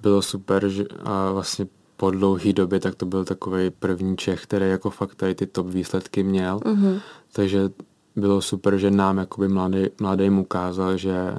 bylo 0.03 0.23
super 0.23 0.69
že, 0.69 0.85
a 1.05 1.33
vlastně 1.33 1.67
po 1.97 2.11
dlouhé 2.11 2.53
době 2.53 2.81
tak 2.81 2.95
to 2.95 3.07
byl 3.07 3.25
takový 3.25 3.71
první 3.71 4.17
Čech, 4.17 4.43
který 4.43 4.69
jako 4.69 4.91
fakt 4.91 5.15
tady 5.15 5.35
ty 5.35 5.47
top 5.47 5.67
výsledky 5.67 6.23
měl. 6.23 6.59
Mm-hmm. 6.59 7.01
Takže 7.33 7.71
bylo 8.17 8.41
super, 8.41 8.79
že 8.79 8.91
nám 8.91 9.19
jakoby 9.19 9.49
mladý, 9.49 9.87
mladým 10.01 10.39
ukázal, 10.39 10.97
že 10.97 11.35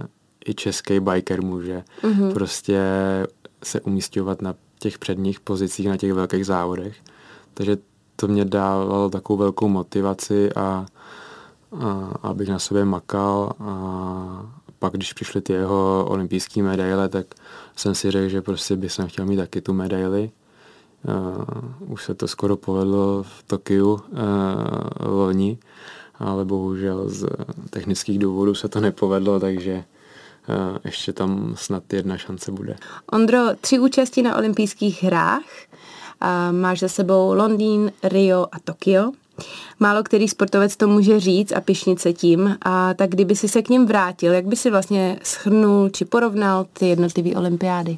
i 0.45 0.53
český 0.53 0.99
biker 0.99 1.41
může 1.43 1.83
mm-hmm. 2.01 2.33
prostě 2.33 2.81
se 3.63 3.81
umístěvat 3.81 4.41
na 4.41 4.55
těch 4.79 4.97
předních 4.97 5.39
pozicích, 5.39 5.87
na 5.87 5.97
těch 5.97 6.13
velkých 6.13 6.45
závodech. 6.45 6.95
Takže 7.53 7.77
to 8.15 8.27
mě 8.27 8.45
dávalo 8.45 9.09
takovou 9.09 9.37
velkou 9.37 9.67
motivaci 9.67 10.53
a, 10.53 10.59
a 10.61 10.85
abych 12.21 12.49
na 12.49 12.59
sobě 12.59 12.85
makal 12.85 13.51
a 13.59 14.51
pak, 14.79 14.93
když 14.93 15.13
přišly 15.13 15.41
ty 15.41 15.53
jeho 15.53 16.05
olympijské 16.09 16.63
medaile, 16.63 17.09
tak 17.09 17.25
jsem 17.75 17.95
si 17.95 18.11
řekl, 18.11 18.29
že 18.29 18.41
prostě 18.41 18.75
bych 18.75 18.91
jsem 18.91 19.07
chtěl 19.07 19.25
mít 19.25 19.37
taky 19.37 19.61
tu 19.61 19.73
medaili. 19.73 20.31
Uh, 21.07 21.91
už 21.91 22.03
se 22.03 22.13
to 22.13 22.27
skoro 22.27 22.57
povedlo 22.57 23.23
v 23.23 23.43
Tokiu 23.47 23.93
uh, 23.93 23.99
loni, 24.99 25.57
ale 26.19 26.45
bohužel 26.45 27.09
z 27.09 27.27
technických 27.69 28.19
důvodů 28.19 28.55
se 28.55 28.69
to 28.69 28.79
nepovedlo, 28.79 29.39
takže 29.39 29.83
ještě 30.85 31.13
tam 31.13 31.53
snad 31.57 31.93
jedna 31.93 32.17
šance 32.17 32.51
bude. 32.51 32.75
Ondro, 33.11 33.39
tři 33.61 33.79
účasti 33.79 34.21
na 34.21 34.37
olympijských 34.37 35.03
hrách. 35.03 35.43
Máš 36.51 36.79
za 36.79 36.87
sebou 36.87 37.33
Londýn, 37.33 37.91
Rio 38.03 38.47
a 38.51 38.59
Tokio. 38.63 39.11
Málo 39.79 40.03
který 40.03 40.27
sportovec 40.27 40.75
to 40.75 40.87
může 40.87 41.19
říct 41.19 41.51
a 41.51 41.61
pišnit 41.61 41.99
se 41.99 42.13
tím. 42.13 42.57
A 42.61 42.93
tak 42.93 43.09
kdyby 43.09 43.35
si 43.35 43.49
se 43.49 43.61
k 43.61 43.69
ním 43.69 43.85
vrátil, 43.85 44.33
jak 44.33 44.45
by 44.45 44.55
si 44.55 44.71
vlastně 44.71 45.19
schrnul 45.23 45.89
či 45.89 46.05
porovnal 46.05 46.65
ty 46.73 46.87
jednotlivé 46.87 47.35
olympiády? 47.35 47.97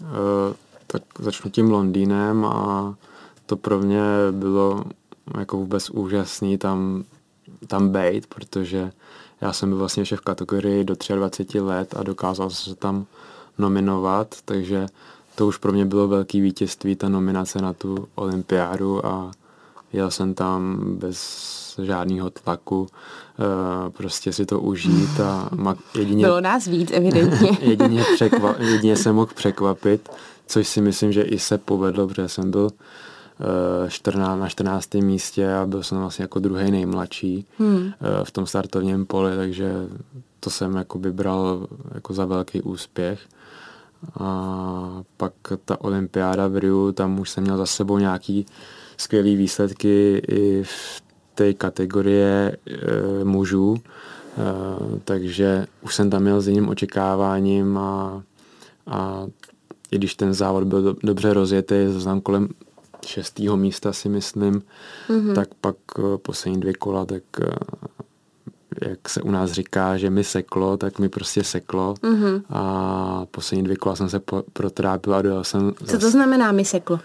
Uh, 0.00 0.08
tak 0.86 1.02
začnu 1.18 1.50
tím 1.50 1.70
Londýnem 1.70 2.44
a 2.44 2.94
to 3.46 3.56
pro 3.56 3.78
mě 3.78 4.02
bylo 4.30 4.84
jako 5.38 5.56
vůbec 5.56 5.90
úžasný 5.90 6.58
tam, 6.58 7.04
tam 7.66 7.88
být, 7.88 8.26
protože 8.26 8.92
já 9.44 9.52
jsem 9.52 9.68
byl 9.68 9.78
vlastně 9.78 10.00
ještě 10.00 10.16
v 10.16 10.20
kategorii 10.20 10.84
do 10.84 10.94
23 11.14 11.60
let 11.60 11.94
a 11.96 12.02
dokázal 12.02 12.50
jsem 12.50 12.72
se 12.72 12.80
tam 12.80 13.06
nominovat, 13.58 14.34
takže 14.44 14.86
to 15.34 15.46
už 15.46 15.56
pro 15.56 15.72
mě 15.72 15.84
bylo 15.84 16.08
velký 16.08 16.40
vítězství, 16.40 16.96
ta 16.96 17.08
nominace 17.08 17.58
na 17.58 17.72
tu 17.72 18.08
olympiádu 18.14 19.06
a 19.06 19.30
jel 19.92 20.10
jsem 20.10 20.34
tam 20.34 20.78
bez 20.98 21.80
žádného 21.82 22.30
tlaku, 22.30 22.80
uh, 22.80 22.86
prostě 23.90 24.32
si 24.32 24.46
to 24.46 24.60
užít 24.60 25.20
a 25.20 25.50
jedině... 25.94 26.24
Bylo 26.24 26.40
nás 26.40 26.66
víc, 26.66 26.90
evidentně. 26.92 27.58
jedině, 27.60 28.04
překva, 28.14 28.54
jedině 28.58 28.96
se 28.96 29.12
mohl 29.12 29.32
překvapit, 29.34 30.08
což 30.46 30.68
si 30.68 30.80
myslím, 30.80 31.12
že 31.12 31.22
i 31.22 31.38
se 31.38 31.58
povedlo, 31.58 32.08
protože 32.08 32.28
jsem 32.28 32.50
byl 32.50 32.70
14, 33.88 34.36
eh, 34.36 34.40
na 34.40 34.48
14. 34.48 35.02
místě 35.02 35.54
a 35.54 35.66
byl 35.66 35.82
jsem 35.82 35.98
vlastně 35.98 36.22
jako 36.22 36.38
druhý 36.38 36.70
nejmladší 36.70 37.46
hmm. 37.58 37.92
Eh, 38.00 38.24
v 38.24 38.30
tom 38.30 38.46
startovním 38.46 39.06
poli, 39.06 39.36
takže 39.36 39.72
to 40.40 40.50
jsem 40.50 40.76
jako 40.76 40.98
bral 40.98 41.66
jako 41.94 42.14
za 42.14 42.24
velký 42.24 42.62
úspěch. 42.62 43.20
A 44.20 45.02
pak 45.16 45.32
ta 45.64 45.80
olympiáda 45.80 46.48
v 46.48 46.56
Riu, 46.56 46.92
tam 46.92 47.20
už 47.20 47.30
jsem 47.30 47.44
měl 47.44 47.56
za 47.56 47.66
sebou 47.66 47.98
nějaký 47.98 48.46
skvělý 48.96 49.36
výsledky 49.36 50.22
i 50.28 50.62
v 50.62 51.02
té 51.34 51.54
kategorie 51.54 52.56
e, 52.66 53.24
mužů, 53.24 53.76
e, 53.76 53.80
takže 55.04 55.66
už 55.82 55.94
jsem 55.94 56.10
tam 56.10 56.22
měl 56.22 56.40
s 56.40 56.48
jiným 56.48 56.68
očekáváním 56.68 57.78
a, 57.78 58.22
a 58.86 59.26
i 59.90 59.96
když 59.96 60.14
ten 60.14 60.34
závod 60.34 60.64
byl 60.64 60.82
do, 60.82 60.94
dobře 61.02 61.34
rozjetý, 61.34 61.74
znám 61.88 62.20
kolem 62.20 62.48
šestého 63.06 63.56
místa 63.56 63.92
si 63.92 64.08
myslím, 64.08 64.62
mm-hmm. 65.08 65.34
tak 65.34 65.48
pak 65.60 65.76
eh, 65.98 66.02
poslední 66.18 66.60
dvě 66.60 66.74
kola, 66.74 67.06
tak 67.06 67.22
eh, 67.40 67.48
jak 68.88 69.08
se 69.08 69.22
u 69.22 69.30
nás 69.30 69.52
říká, 69.52 69.96
že 69.96 70.10
mi 70.10 70.24
seklo, 70.24 70.76
tak 70.76 70.98
mi 70.98 71.08
prostě 71.08 71.44
seklo 71.44 71.94
mm-hmm. 71.94 72.42
a 72.50 73.26
poslední 73.30 73.64
dvě 73.64 73.76
kola 73.76 73.96
jsem 73.96 74.08
se 74.08 74.20
po, 74.20 74.42
protrápil 74.52 75.14
a 75.14 75.22
dojel 75.22 75.44
jsem... 75.44 75.74
Co 75.74 75.92
zas... 75.92 76.00
to 76.00 76.10
znamená 76.10 76.52
mi 76.52 76.64
seklo? 76.64 77.00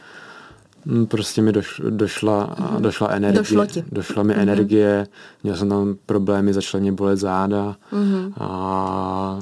Hm, 0.86 1.05
prostě 1.05 1.41
mi 1.41 1.51
doš, 1.51 1.81
došla, 1.89 2.55
mm-hmm. 2.59 2.81
došla 2.81 3.07
energie. 3.07 3.39
Došlo 3.39 3.65
ti. 3.65 3.83
Došla 3.91 4.24
mi 4.24 4.33
mm-hmm. 4.33 4.41
energie, 4.41 5.07
měl 5.43 5.55
jsem 5.55 5.69
tam 5.69 5.95
problémy, 6.05 6.53
začaly 6.53 6.81
mě 6.81 6.91
bolet 6.91 7.19
záda 7.19 7.75
mm-hmm. 7.93 8.33
a 8.39 9.39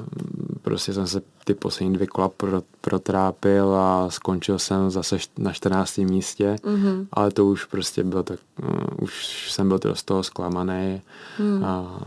prostě 0.62 0.94
jsem 0.94 1.08
se 1.08 1.22
ty 1.44 1.53
poslední 1.53 1.94
dvě 1.94 2.08
kola 2.08 2.29
pro, 2.29 2.62
protrápil 2.82 3.75
a 3.75 4.10
skončil 4.10 4.60
jsem 4.60 4.89
zase 4.89 5.17
na 5.38 5.53
14. 5.53 5.98
místě, 5.98 6.56
mm-hmm. 6.63 7.08
ale 7.12 7.32
to 7.32 7.46
už 7.46 7.65
prostě 7.65 8.03
bylo 8.03 8.24
tak, 8.24 8.39
uh, 8.63 9.03
už 9.03 9.51
jsem 9.51 9.70
byl 9.70 9.79
z 9.94 10.03
toho 10.03 10.24
zklamaný, 10.24 11.01
mm. 11.39 11.65
a, 11.65 12.00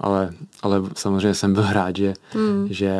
ale, 0.00 0.30
ale 0.62 0.82
samozřejmě 0.96 1.34
jsem 1.34 1.54
byl 1.54 1.66
rád, 1.72 1.96
že, 1.96 2.14
mm. 2.34 2.68
že 2.70 2.96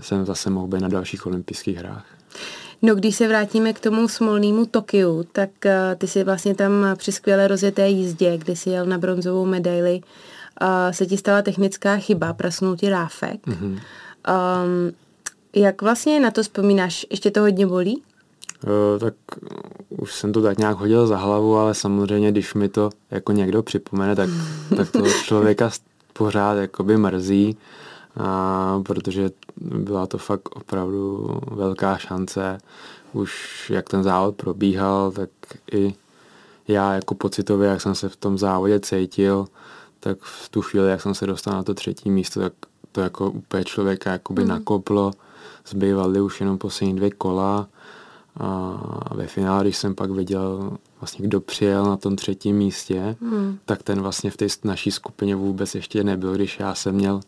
jsem 0.00 0.26
zase 0.26 0.50
mohl 0.50 0.66
být 0.66 0.80
na 0.80 0.88
dalších 0.88 1.26
olympijských 1.26 1.76
hrách. 1.76 2.06
No, 2.84 2.94
když 2.94 3.16
se 3.16 3.28
vrátíme 3.28 3.72
k 3.72 3.80
tomu 3.80 4.08
smolnému 4.08 4.66
Tokiu, 4.66 5.24
tak 5.32 5.50
uh, 5.64 5.70
ty 5.98 6.06
si 6.08 6.24
vlastně 6.24 6.54
tam 6.54 6.72
při 6.96 7.12
skvěle 7.12 7.48
rozjeté 7.48 7.88
jízdě, 7.88 8.38
kdy 8.38 8.56
si 8.56 8.70
jel 8.70 8.86
na 8.86 8.98
bronzovou 8.98 9.46
medaili, 9.46 10.00
uh, 10.62 10.68
se 10.90 11.06
ti 11.06 11.16
stala 11.16 11.42
technická 11.42 11.96
chyba, 11.96 12.32
prasnul 12.32 12.76
ti 12.76 12.88
ráfek. 12.90 13.46
Mm-hmm. 13.46 13.72
Um, 13.72 14.92
jak 15.54 15.82
vlastně 15.82 16.20
na 16.20 16.30
to 16.30 16.42
vzpomínáš? 16.42 17.06
Ještě 17.10 17.30
to 17.30 17.40
hodně 17.40 17.66
bolí? 17.66 18.02
Uh, 18.66 19.00
tak 19.00 19.14
už 19.88 20.14
jsem 20.14 20.32
to 20.32 20.42
tak 20.42 20.58
nějak 20.58 20.76
hodil 20.76 21.06
za 21.06 21.16
hlavu, 21.16 21.56
ale 21.56 21.74
samozřejmě, 21.74 22.32
když 22.32 22.54
mi 22.54 22.68
to 22.68 22.90
jako 23.10 23.32
někdo 23.32 23.62
připomene, 23.62 24.16
tak, 24.16 24.30
tak 24.76 24.90
to 24.90 25.02
člověka 25.24 25.70
pořád 26.12 26.54
jakoby 26.54 26.96
mrzí, 26.96 27.56
a, 28.16 28.80
protože 28.86 29.30
byla 29.58 30.06
to 30.06 30.18
fakt 30.18 30.56
opravdu 30.56 31.28
velká 31.50 31.96
šance. 31.96 32.58
Už 33.12 33.70
jak 33.74 33.88
ten 33.88 34.02
závod 34.02 34.36
probíhal, 34.36 35.12
tak 35.12 35.30
i 35.72 35.94
já 36.68 36.92
jako 36.92 37.14
pocitově, 37.14 37.68
jak 37.68 37.80
jsem 37.80 37.94
se 37.94 38.08
v 38.08 38.16
tom 38.16 38.38
závodě 38.38 38.80
cítil, 38.80 39.46
tak 40.00 40.18
v 40.20 40.48
tu 40.48 40.62
chvíli, 40.62 40.90
jak 40.90 41.00
jsem 41.00 41.14
se 41.14 41.26
dostal 41.26 41.54
na 41.54 41.62
to 41.62 41.74
třetí 41.74 42.10
místo, 42.10 42.40
tak 42.40 42.52
to 42.92 43.00
jako 43.00 43.30
úplně 43.30 43.64
člověka 43.64 44.12
jakoby 44.12 44.42
mm. 44.42 44.48
nakoplo. 44.48 45.12
Zbývaly 45.68 46.20
už 46.20 46.40
jenom 46.40 46.58
poslední 46.58 46.96
dvě 46.96 47.10
kola 47.10 47.68
a 48.40 48.80
ve 49.14 49.26
finále, 49.26 49.64
když 49.64 49.76
jsem 49.76 49.94
pak 49.94 50.10
viděl 50.10 50.78
vlastně 51.00 51.26
kdo 51.26 51.40
přijel 51.40 51.84
na 51.84 51.96
tom 51.96 52.16
třetím 52.16 52.56
místě, 52.56 53.16
mm. 53.20 53.58
tak 53.64 53.82
ten 53.82 54.00
vlastně 54.00 54.30
v 54.30 54.36
té 54.36 54.46
naší 54.64 54.90
skupině 54.90 55.36
vůbec 55.36 55.74
ještě 55.74 56.04
nebyl, 56.04 56.34
když 56.34 56.58
já 56.58 56.74
jsem 56.74 56.94
měl 56.94 57.20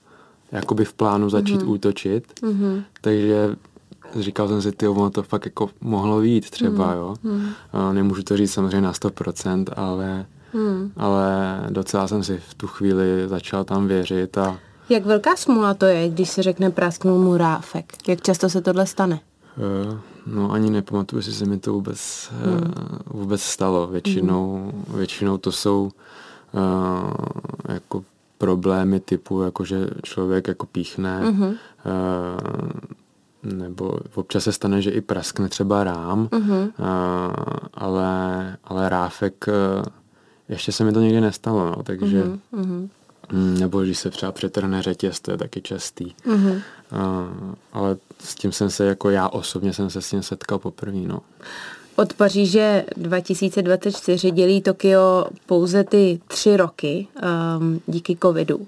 jakoby 0.53 0.85
v 0.85 0.93
plánu 0.93 1.31
začít 1.31 1.63
mm. 1.63 1.71
útočit. 1.71 2.25
Mm. 2.43 2.83
Takže 3.01 3.57
říkal 4.21 4.49
jsem 4.49 4.63
si, 4.63 4.73
ty 4.73 4.89
ono 4.89 5.11
to 5.11 5.23
fakt 5.23 5.45
jako 5.45 5.71
mohlo 5.81 6.21
vít 6.21 6.51
třeba, 6.51 6.87
mm. 6.87 6.93
jo. 6.93 7.17
Mm. 7.23 7.47
Nemůžu 7.93 8.23
to 8.23 8.37
říct 8.37 8.53
samozřejmě 8.53 8.81
na 8.81 8.93
100%, 8.93 9.65
ale, 9.77 10.27
mm. 10.55 10.93
ale 10.97 11.61
docela 11.71 12.09
jsem 12.09 12.23
si 12.23 12.39
v 12.39 12.55
tu 12.55 12.67
chvíli 12.67 13.29
začal 13.29 13.65
tam 13.65 13.87
věřit 13.87 14.39
a 14.39 14.59
jak 14.89 15.07
velká 15.07 15.37
smůla 15.37 15.75
to 15.75 15.85
je, 15.85 16.09
když 16.09 16.31
se 16.31 16.43
řekne 16.43 16.71
prasknul 16.71 17.19
mu 17.19 17.37
ráfek? 17.37 18.09
Jak 18.09 18.23
často 18.23 18.49
se 18.49 18.61
tohle 18.61 18.87
stane? 18.87 19.21
Uh, 19.57 19.99
no 20.27 20.53
ani 20.53 20.71
nepamatuju, 20.71 21.19
jestli 21.19 21.33
se 21.33 21.47
mi 21.47 21.59
to 21.59 21.73
vůbec, 21.73 22.31
hmm. 22.45 22.73
vůbec 23.07 23.43
stalo. 23.43 23.87
Většinou, 23.87 24.73
hmm. 24.73 24.99
většinou 24.99 25.39
to 25.39 25.53
jsou 25.53 25.91
uh, 26.53 27.11
jako 27.69 28.05
problémy 28.39 29.01
typu, 29.01 29.43
jako 29.43 29.65
že 29.65 29.87
člověk 30.03 30.49
jako 30.49 30.67
píchne, 30.67 31.31
hmm. 31.31 31.43
uh, 31.43 31.55
nebo 33.43 33.99
občas 34.15 34.45
se 34.45 34.53
stane, 34.53 34.83
že 34.83 34.91
i 34.91 35.01
praskne 35.01 35.49
třeba 35.49 35.85
rám, 35.85 36.29
hmm. 36.33 36.59
uh, 36.61 36.69
ale, 37.75 38.57
ale 38.65 38.89
ráfek 38.89 39.45
uh, 39.49 39.85
ještě 40.49 40.73
se 40.73 40.85
mi 40.85 40.93
to 40.93 41.01
nikdy 41.01 41.21
nestalo, 41.21 41.67
no, 41.67 41.83
takže. 41.83 42.25
Mm, 43.33 43.59
nebo 43.61 43.83
když 43.83 43.99
se 43.99 44.11
třeba 44.11 44.33
přetrhne 44.33 44.83
řetěz, 44.83 45.21
to 45.21 45.31
je 45.31 45.37
taky 45.37 45.63
častý. 45.63 46.05
Mm-hmm. 46.05 46.63
Uh, 46.93 47.55
ale 47.73 47.97
s 48.19 48.35
tím 48.35 48.53
jsem 48.53 48.71
se, 48.71 48.87
jako 48.87 49.11
já 49.11 49.29
osobně 49.29 49.73
jsem 49.73 49.91
se 49.91 50.03
s 50.03 50.11
tím 50.11 50.23
setkal 50.23 50.59
poprvé, 50.59 50.99
no. 50.99 51.21
Od 51.97 52.13
Paříže 52.15 52.85
2024 52.97 54.31
dělí 54.31 54.63
Tokio 54.63 55.27
pouze 55.47 55.85
ty 55.85 56.21
tři 56.29 56.57
roky 56.57 57.09
um, 57.59 57.81
díky 57.87 58.19
covidu. 58.23 58.67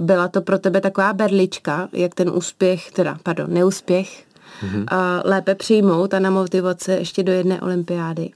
Byla 0.00 0.28
to 0.28 0.40
pro 0.40 0.58
tebe 0.58 0.80
taková 0.80 1.12
berlička, 1.12 1.88
jak 1.92 2.14
ten 2.14 2.30
úspěch, 2.30 2.92
teda, 2.92 3.18
pardon, 3.22 3.46
neúspěch, 3.52 4.24
mm-hmm. 4.62 4.80
uh, 4.80 5.30
lépe 5.30 5.54
přijmout 5.54 6.14
a 6.14 6.18
na 6.18 6.30
motivace 6.30 6.92
ještě 6.92 7.22
do 7.22 7.32
jedné 7.32 7.60
olympiády? 7.60 8.30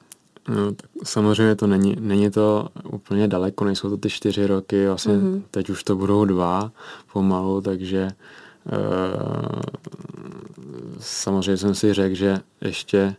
No, 0.49 0.73
tak 0.73 0.91
samozřejmě 1.05 1.55
to 1.55 1.67
není, 1.67 1.97
není 2.01 2.31
to 2.31 2.69
úplně 2.93 3.29
daleko, 3.29 3.65
nejsou 3.65 3.91
to 3.91 3.97
ty 3.97 4.11
čtyři 4.11 4.47
roky, 4.47 4.87
vlastně 4.87 5.15
mm-hmm. 5.15 5.43
teď 5.51 5.71
už 5.71 5.85
to 5.85 5.97
budou 5.97 6.25
dva 6.25 6.73
pomalu, 7.12 7.61
takže 7.61 7.99
e, 7.99 8.12
samozřejmě 11.01 11.57
jsem 11.57 11.75
si 11.75 11.95
řekl, 11.95 12.15
že 12.15 12.41
ještě 12.61 13.15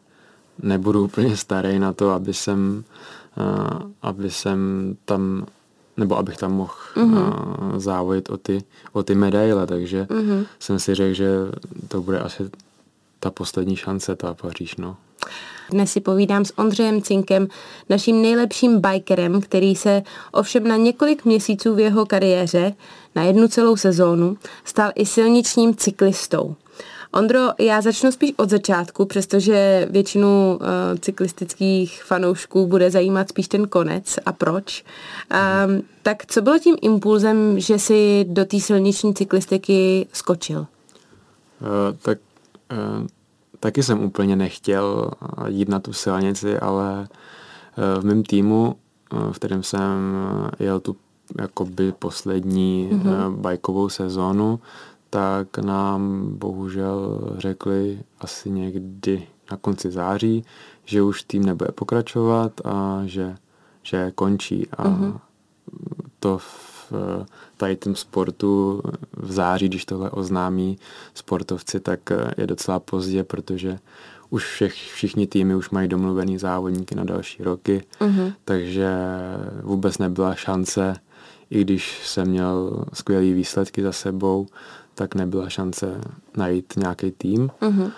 nebudu 0.61 1.03
úplně 1.03 1.37
starý 1.37 1.79
na 1.79 1.93
to, 1.93 2.09
aby 2.09 2.33
jsem, 2.33 2.83
e, 3.37 3.43
aby 4.01 4.31
jsem 4.31 4.59
tam 5.05 5.45
nebo 5.97 6.17
abych 6.17 6.37
tam 6.37 6.53
mohl 6.53 6.73
mm-hmm. 6.95 7.79
závodit 7.79 8.29
o 8.29 8.37
ty, 8.37 8.63
o 8.93 9.03
ty 9.03 9.15
medaile, 9.15 9.67
takže 9.67 10.03
mm-hmm. 10.09 10.45
jsem 10.59 10.79
si 10.79 10.95
řekl, 10.95 11.13
že 11.13 11.29
to 11.87 12.01
bude 12.01 12.19
asi 12.19 12.49
ta 13.19 13.31
poslední 13.31 13.75
šance, 13.75 14.15
ta 14.15 14.33
Paříž, 14.33 14.75
no. 14.75 14.97
Dnes 15.71 15.91
si 15.91 15.99
povídám 15.99 16.45
s 16.45 16.57
Ondřejem 16.57 17.01
Cinkem, 17.01 17.47
naším 17.89 18.21
nejlepším 18.21 18.81
bikerem, 18.81 19.41
který 19.41 19.75
se 19.75 20.03
ovšem 20.31 20.67
na 20.67 20.75
několik 20.75 21.25
měsíců 21.25 21.75
v 21.75 21.79
jeho 21.79 22.05
kariéře, 22.05 22.73
na 23.15 23.23
jednu 23.23 23.47
celou 23.47 23.77
sezónu, 23.77 24.37
stal 24.65 24.91
i 24.95 25.05
silničním 25.05 25.75
cyklistou. 25.75 26.55
Ondro, 27.13 27.39
já 27.59 27.81
začnu 27.81 28.11
spíš 28.11 28.33
od 28.37 28.49
začátku, 28.49 29.05
přestože 29.05 29.87
většinu 29.91 30.59
uh, 30.61 30.67
cyklistických 30.99 32.03
fanoušků 32.03 32.67
bude 32.67 32.91
zajímat 32.91 33.29
spíš 33.29 33.47
ten 33.47 33.67
konec 33.67 34.19
a 34.25 34.31
proč. 34.31 34.83
Um, 35.67 35.81
tak 36.03 36.25
co 36.25 36.41
bylo 36.41 36.59
tím 36.59 36.75
impulzem, 36.81 37.59
že 37.59 37.79
si 37.79 38.25
do 38.29 38.45
té 38.45 38.59
silniční 38.59 39.13
cyklistiky 39.13 40.07
skočil? 40.13 40.59
Uh, 40.59 41.97
tak 42.01 42.17
uh 42.71 43.07
taky 43.63 43.83
jsem 43.83 44.03
úplně 44.03 44.35
nechtěl 44.35 45.11
jít 45.47 45.69
na 45.69 45.79
tu 45.79 45.93
silnici, 45.93 46.59
ale 46.59 47.07
v 47.99 48.05
mém 48.05 48.23
týmu, 48.23 48.75
v 49.31 49.35
kterém 49.35 49.63
jsem 49.63 50.13
jel 50.59 50.79
tu 50.79 50.95
jakoby 51.39 51.91
poslední 51.99 52.89
mm-hmm. 52.91 53.35
bajkovou 53.35 53.89
sezónu, 53.89 54.59
tak 55.13 55.57
nám 55.57 56.27
bohužel 56.37 57.19
řekli 57.37 57.99
asi 58.19 58.49
někdy 58.49 59.27
na 59.51 59.57
konci 59.57 59.91
září, 59.91 60.45
že 60.85 61.01
už 61.01 61.23
tým 61.23 61.45
nebude 61.45 61.71
pokračovat 61.71 62.61
a 62.65 63.01
že, 63.05 63.35
že 63.83 64.11
končí. 64.15 64.67
A 64.71 64.83
mm-hmm. 64.83 65.19
to 66.19 66.37
v 66.37 66.91
tady 67.57 67.75
tom 67.75 67.95
sportu 67.95 68.81
v 69.17 69.31
září, 69.31 69.69
když 69.69 69.85
tohle 69.85 70.09
oznámí 70.09 70.77
sportovci, 71.13 71.79
tak 71.79 71.99
je 72.37 72.47
docela 72.47 72.79
pozdě, 72.79 73.23
protože 73.23 73.79
už 74.29 74.45
všech, 74.45 74.73
všichni 74.73 75.27
týmy 75.27 75.55
už 75.55 75.69
mají 75.69 75.87
domluvený 75.87 76.37
závodníky 76.37 76.95
na 76.95 77.03
další 77.03 77.43
roky, 77.43 77.83
uh-huh. 77.99 78.33
takže 78.45 78.93
vůbec 79.61 79.97
nebyla 79.97 80.35
šance, 80.35 80.95
i 81.49 81.61
když 81.61 82.07
jsem 82.07 82.27
měl 82.27 82.85
skvělé 82.93 83.33
výsledky 83.33 83.83
za 83.83 83.91
sebou, 83.91 84.47
tak 84.95 85.15
nebyla 85.15 85.49
šance 85.49 86.01
najít 86.37 86.73
nějaký 86.77 87.11
tým. 87.11 87.51
Uh-huh. 87.61 87.91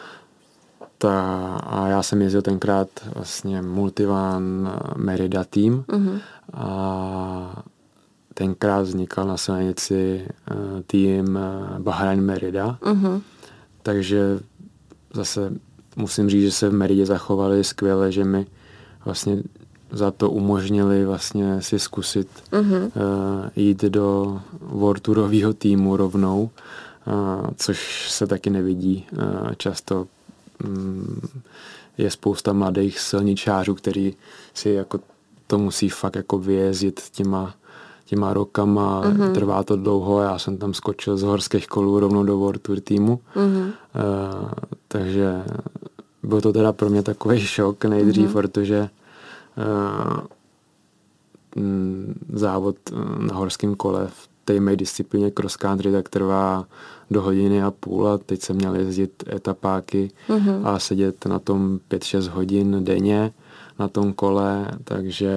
Ta, 0.97 1.21
a 1.55 1.87
já 1.87 2.03
jsem 2.03 2.21
jezdil 2.21 2.41
tenkrát 2.41 2.87
vlastně 3.15 3.61
Multivan 3.61 4.73
Merida 4.95 5.43
tým 5.43 5.83
uh-huh. 5.87 6.19
a 6.53 7.63
tenkrát 8.33 8.81
vznikal 8.81 9.27
na 9.27 9.37
silnici 9.37 10.27
uh, 10.51 10.81
tým 10.87 11.35
uh, 11.35 11.79
Bahrain 11.79 12.21
Merida, 12.21 12.77
uh-huh. 12.81 13.21
takže 13.83 14.39
zase 15.13 15.53
musím 15.95 16.29
říct, 16.29 16.43
že 16.43 16.51
se 16.51 16.69
v 16.69 16.73
Meridě 16.73 17.05
zachovali 17.05 17.63
skvěle, 17.63 18.11
že 18.11 18.23
mi 18.23 18.45
vlastně 19.05 19.43
za 19.91 20.11
to 20.11 20.29
umožnili 20.29 21.05
vlastně 21.05 21.61
si 21.61 21.79
zkusit 21.79 22.27
uh-huh. 22.51 22.83
uh, 22.83 22.91
jít 23.55 23.81
do 23.83 24.39
World 24.61 25.01
Tourového 25.01 25.53
týmu 25.53 25.97
rovnou, 25.97 26.49
což 27.55 28.11
se 28.11 28.27
taky 28.27 28.49
nevidí 28.49 29.07
často. 29.57 30.07
Um, 30.65 31.21
je 31.97 32.11
spousta 32.11 32.53
mladých 32.53 32.99
silničářů, 32.99 33.75
kteří 33.75 34.15
si 34.53 34.69
jako 34.69 34.99
to 35.47 35.57
musí 35.57 35.89
fakt 35.89 36.15
jako 36.15 36.39
vyjezdit 36.39 37.01
těma 37.11 37.55
těma 38.05 38.33
rokama, 38.33 39.03
mm-hmm. 39.03 39.33
trvá 39.33 39.63
to 39.63 39.75
dlouho, 39.75 40.21
já 40.21 40.39
jsem 40.39 40.57
tam 40.57 40.73
skočil 40.73 41.17
z 41.17 41.21
horských 41.21 41.67
kolů 41.67 41.99
rovnou 41.99 42.23
do 42.23 42.37
World 42.37 42.61
Tour 42.61 42.79
týmu, 42.79 43.19
mm-hmm. 43.35 43.65
uh, 43.65 44.49
takže 44.87 45.43
byl 46.23 46.41
to 46.41 46.53
teda 46.53 46.73
pro 46.73 46.89
mě 46.89 47.03
takový 47.03 47.39
šok 47.39 47.85
nejdřív, 47.85 48.29
mm-hmm. 48.29 48.33
protože 48.33 48.89
uh, 51.57 51.63
závod 52.33 52.75
na 53.19 53.35
horském 53.35 53.75
kole 53.75 54.07
v 54.07 54.29
té 54.45 54.59
mé 54.59 54.75
disciplíně 54.75 55.31
cross 55.31 55.55
country 55.55 55.91
tak 55.91 56.09
trvá 56.09 56.65
do 57.11 57.21
hodiny 57.21 57.63
a 57.63 57.71
půl 57.71 58.07
a 58.07 58.17
teď 58.17 58.41
jsem 58.41 58.55
měl 58.55 58.75
jezdit 58.75 59.23
etapáky 59.33 60.11
mm-hmm. 60.29 60.67
a 60.67 60.79
sedět 60.79 61.25
na 61.25 61.39
tom 61.39 61.79
5-6 61.91 62.29
hodin 62.29 62.83
denně 62.83 63.31
na 63.79 63.87
tom 63.87 64.13
kole, 64.13 64.71
takže 64.83 65.35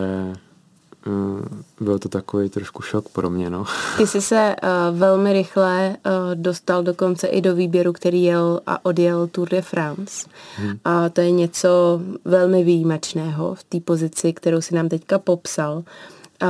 Mm, 1.08 1.62
byl 1.80 1.98
to 1.98 2.08
takový 2.08 2.48
trošku 2.48 2.82
šok 2.82 3.08
pro 3.08 3.30
mě. 3.30 3.50
No. 3.50 3.64
Ty 3.96 4.06
jsi 4.06 4.20
se 4.20 4.56
uh, 4.62 4.98
velmi 4.98 5.32
rychle 5.32 5.88
uh, 6.06 6.12
dostal 6.34 6.82
dokonce 6.82 7.26
i 7.26 7.40
do 7.40 7.54
výběru, 7.54 7.92
který 7.92 8.22
jel 8.22 8.60
a 8.66 8.84
odjel 8.84 9.26
Tour 9.26 9.48
de 9.48 9.62
France. 9.62 10.28
Hmm. 10.56 10.78
A 10.84 11.08
to 11.08 11.20
je 11.20 11.30
něco 11.30 12.00
velmi 12.24 12.64
výjimečného 12.64 13.54
v 13.54 13.64
té 13.64 13.80
pozici, 13.80 14.32
kterou 14.32 14.60
si 14.60 14.74
nám 14.74 14.88
teďka 14.88 15.18
popsal. 15.18 15.74
Uh, 15.74 16.48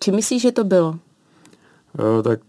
či 0.00 0.12
myslíš, 0.12 0.42
že 0.42 0.52
to 0.52 0.64
bylo? 0.64 0.88
Uh, 0.88 2.22
tak 2.22 2.40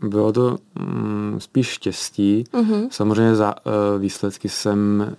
bylo 0.00 0.32
to 0.32 0.58
um, 0.80 1.36
spíš 1.38 1.66
štěstí. 1.68 2.44
Uh-huh. 2.52 2.88
Samozřejmě 2.90 3.34
za, 3.34 3.54
uh, 3.66 4.00
výsledky 4.00 4.48
jsem 4.48 5.16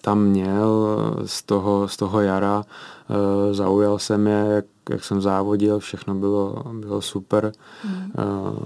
tam 0.00 0.22
měl 0.22 0.88
z 1.24 1.42
toho, 1.42 1.88
z 1.88 1.96
toho 1.96 2.20
jara. 2.20 2.58
Uh, 2.58 3.54
zaujal 3.54 3.98
jsem 3.98 4.26
je, 4.26 4.46
jak 4.48 4.64
jak 4.90 5.04
jsem 5.04 5.20
závodil, 5.20 5.78
všechno 5.78 6.14
bylo, 6.14 6.62
bylo 6.72 7.02
super. 7.02 7.52
Mm. 7.84 8.12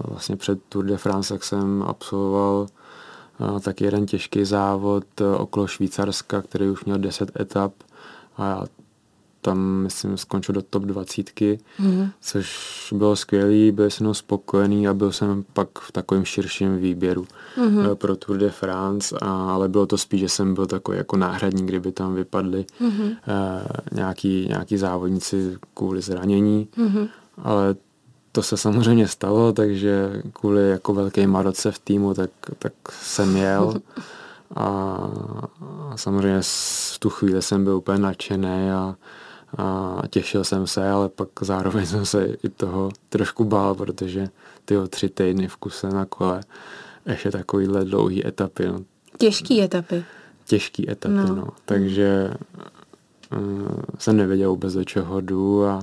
Vlastně 0.04 0.36
před 0.36 0.58
Tour 0.68 0.84
de 0.84 0.96
France 0.96 1.34
jak 1.34 1.44
jsem 1.44 1.82
absolvoval 1.82 2.66
taky 3.60 3.84
jeden 3.84 4.06
těžký 4.06 4.44
závod 4.44 5.04
okolo 5.38 5.66
Švýcarska, 5.66 6.42
který 6.42 6.70
už 6.70 6.84
měl 6.84 6.98
10 6.98 7.40
etap 7.40 7.72
a 8.36 8.64
tam, 9.48 9.58
myslím, 9.58 10.16
skončil 10.16 10.54
do 10.54 10.62
top 10.62 10.82
20, 10.82 11.30
mm-hmm. 11.30 12.10
což 12.20 12.48
bylo 12.96 13.16
skvělé, 13.16 13.72
byl 13.72 13.90
jsem 13.90 14.14
spokojený 14.14 14.88
a 14.88 14.94
byl 14.94 15.12
jsem 15.12 15.44
pak 15.52 15.68
v 15.78 15.92
takovém 15.92 16.24
širším 16.24 16.76
výběru 16.76 17.26
mm-hmm. 17.56 17.94
pro 17.94 18.16
Tour 18.16 18.36
de 18.36 18.50
France, 18.50 19.16
a, 19.22 19.50
ale 19.50 19.68
bylo 19.68 19.86
to 19.86 19.98
spíš, 19.98 20.20
že 20.20 20.28
jsem 20.28 20.54
byl 20.54 20.66
takový 20.66 20.98
jako 20.98 21.16
náhradník, 21.16 21.64
kdyby 21.64 21.92
tam 21.92 22.14
vypadli 22.14 22.66
mm-hmm. 22.80 23.08
uh, 23.08 23.16
nějaký, 23.92 24.46
nějaký 24.48 24.76
závodníci 24.76 25.56
kvůli 25.74 26.00
zranění, 26.00 26.68
mm-hmm. 26.76 27.08
ale 27.42 27.76
to 28.32 28.42
se 28.42 28.56
samozřejmě 28.56 29.08
stalo, 29.08 29.52
takže 29.52 30.22
kvůli 30.32 30.70
jako 30.70 30.94
velké 30.94 31.26
maroce 31.26 31.72
v 31.72 31.78
týmu, 31.78 32.14
tak, 32.14 32.30
tak 32.58 32.72
jsem 32.92 33.36
jel. 33.36 33.74
A, 34.56 34.98
samozřejmě 35.96 36.40
v 36.92 36.98
tu 36.98 37.10
chvíli 37.10 37.42
jsem 37.42 37.64
byl 37.64 37.76
úplně 37.76 37.98
nadšený 37.98 38.70
a, 38.70 38.96
a 39.56 40.02
těšil 40.10 40.44
jsem 40.44 40.66
se, 40.66 40.90
ale 40.90 41.08
pak 41.08 41.28
zároveň 41.40 41.86
jsem 41.86 42.06
se 42.06 42.24
i 42.24 42.48
toho 42.48 42.90
trošku 43.08 43.44
bál, 43.44 43.74
protože 43.74 44.28
ty 44.64 44.74
tři 44.88 45.08
týdny 45.08 45.48
v 45.48 45.56
kuse 45.56 45.88
na 45.88 46.04
kole, 46.04 46.40
ještě 47.06 47.30
takovýhle 47.30 47.84
dlouhý 47.84 48.26
etapy. 48.26 48.66
No. 48.66 48.80
Těžký 49.18 49.62
etapy. 49.62 50.04
Těžký 50.44 50.90
etapy, 50.90 51.14
no. 51.14 51.34
no. 51.34 51.48
Takže 51.64 52.30
uh, 53.32 53.68
jsem 53.98 54.16
nevěděl 54.16 54.50
vůbec, 54.50 54.74
do 54.74 54.84
čeho 54.84 55.20
jdu 55.20 55.64
a 55.64 55.82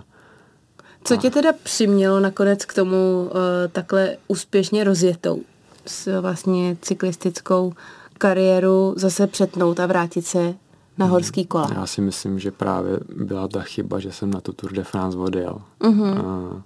co 1.04 1.18
tě 1.18 1.30
teda 1.30 1.54
přimělo 1.64 2.20
nakonec 2.20 2.66
k 2.66 2.74
tomu 2.74 3.24
uh, 3.24 3.32
takhle 3.72 4.18
úspěšně 4.28 4.84
rozjetou 4.84 5.42
s 5.86 6.22
vlastně 6.22 6.78
cyklistickou 6.82 7.74
kariéru 8.18 8.94
zase 8.98 9.28
přetnout 9.28 9.80
a 9.80 9.86
vrátit 9.86 10.26
se 10.26 10.54
na 10.98 11.06
horský 11.06 11.46
kola? 11.46 11.70
Já 11.76 11.86
si 11.86 12.02
myslím, 12.02 12.40
že 12.40 12.52
právě 12.52 13.00
byla 13.16 13.48
ta 13.48 13.62
chyba, 13.62 14.00
že 14.00 14.12
jsem 14.12 14.32
na 14.32 14.42
tu 14.42 14.54
Tour 14.54 14.74
de 14.74 14.84
France 14.84 15.18
odjel. 15.18 15.62
Uh-huh. 15.80 16.26
A 16.26 16.64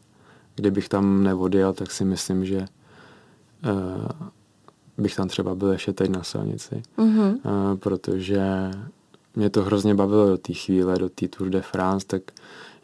kdybych 0.55 0.89
tam 0.89 1.23
nevodjel, 1.23 1.73
tak 1.73 1.91
si 1.91 2.05
myslím, 2.05 2.45
že 2.45 2.57
uh, 2.57 2.67
bych 4.97 5.15
tam 5.15 5.27
třeba 5.27 5.55
byl 5.55 5.71
ještě 5.71 5.93
teď 5.93 6.09
na 6.09 6.23
silnici. 6.23 6.83
Uh-huh. 6.97 7.31
Uh, 7.31 7.77
protože 7.77 8.71
mě 9.35 9.49
to 9.49 9.63
hrozně 9.63 9.95
bavilo 9.95 10.27
do 10.27 10.37
té 10.37 10.53
chvíle, 10.53 10.99
do 10.99 11.09
té 11.09 11.27
Tour 11.27 11.49
de 11.49 11.61
France, 11.61 12.07
tak 12.07 12.21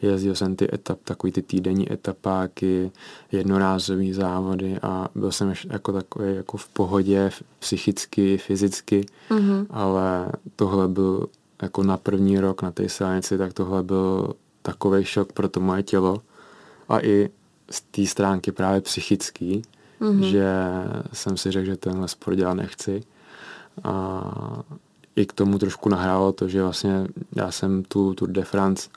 jezdil 0.02 0.36
jsem 0.36 0.56
ty 0.56 0.74
etap, 0.74 1.00
takový 1.04 1.34
ty 1.34 1.42
týdenní 1.42 1.94
etapáky, 1.94 2.92
jednorázový 3.32 4.14
závody 4.14 4.78
a 4.82 5.08
byl 5.16 5.32
jsem 5.32 5.54
jako 5.70 5.92
takový 5.92 6.36
jako 6.36 6.58
v 6.58 6.68
pohodě 6.68 7.32
psychicky, 7.60 8.38
fyzicky, 8.38 9.06
mm-hmm. 9.30 9.66
ale 9.70 10.32
tohle 10.56 10.88
byl 10.88 11.28
jako 11.62 11.84
na 11.84 11.98
první 11.98 12.40
rok 12.40 12.62
na 12.62 12.72
té 12.72 12.90
silnici, 12.90 13.38
tak 13.38 13.54
tohle 13.54 13.84
byl 13.84 14.34
takový 14.62 15.04
šok 15.04 15.34
pro 15.34 15.50
to 15.50 15.60
moje 15.60 15.84
tělo 15.84 16.22
a 16.90 17.06
i 17.06 17.30
z 17.72 17.82
té 17.82 18.06
stránky 18.06 18.52
právě 18.52 18.82
psychický, 18.82 19.62
mm-hmm. 20.02 20.20
že 20.20 20.54
jsem 21.14 21.38
si 21.38 21.52
řekl, 21.52 21.66
že 21.66 21.78
tenhle 21.78 22.08
sport 22.08 22.36
dělat 22.36 22.54
nechci. 22.54 23.04
A 23.84 24.64
i 25.16 25.26
k 25.26 25.34
tomu 25.34 25.58
trošku 25.58 25.90
nahrálo 25.90 26.32
to, 26.32 26.48
že 26.48 26.62
vlastně 26.62 27.08
já 27.36 27.52
jsem 27.52 27.84
tu 27.84 28.14
Tour 28.14 28.30
de 28.30 28.44
France 28.44 28.90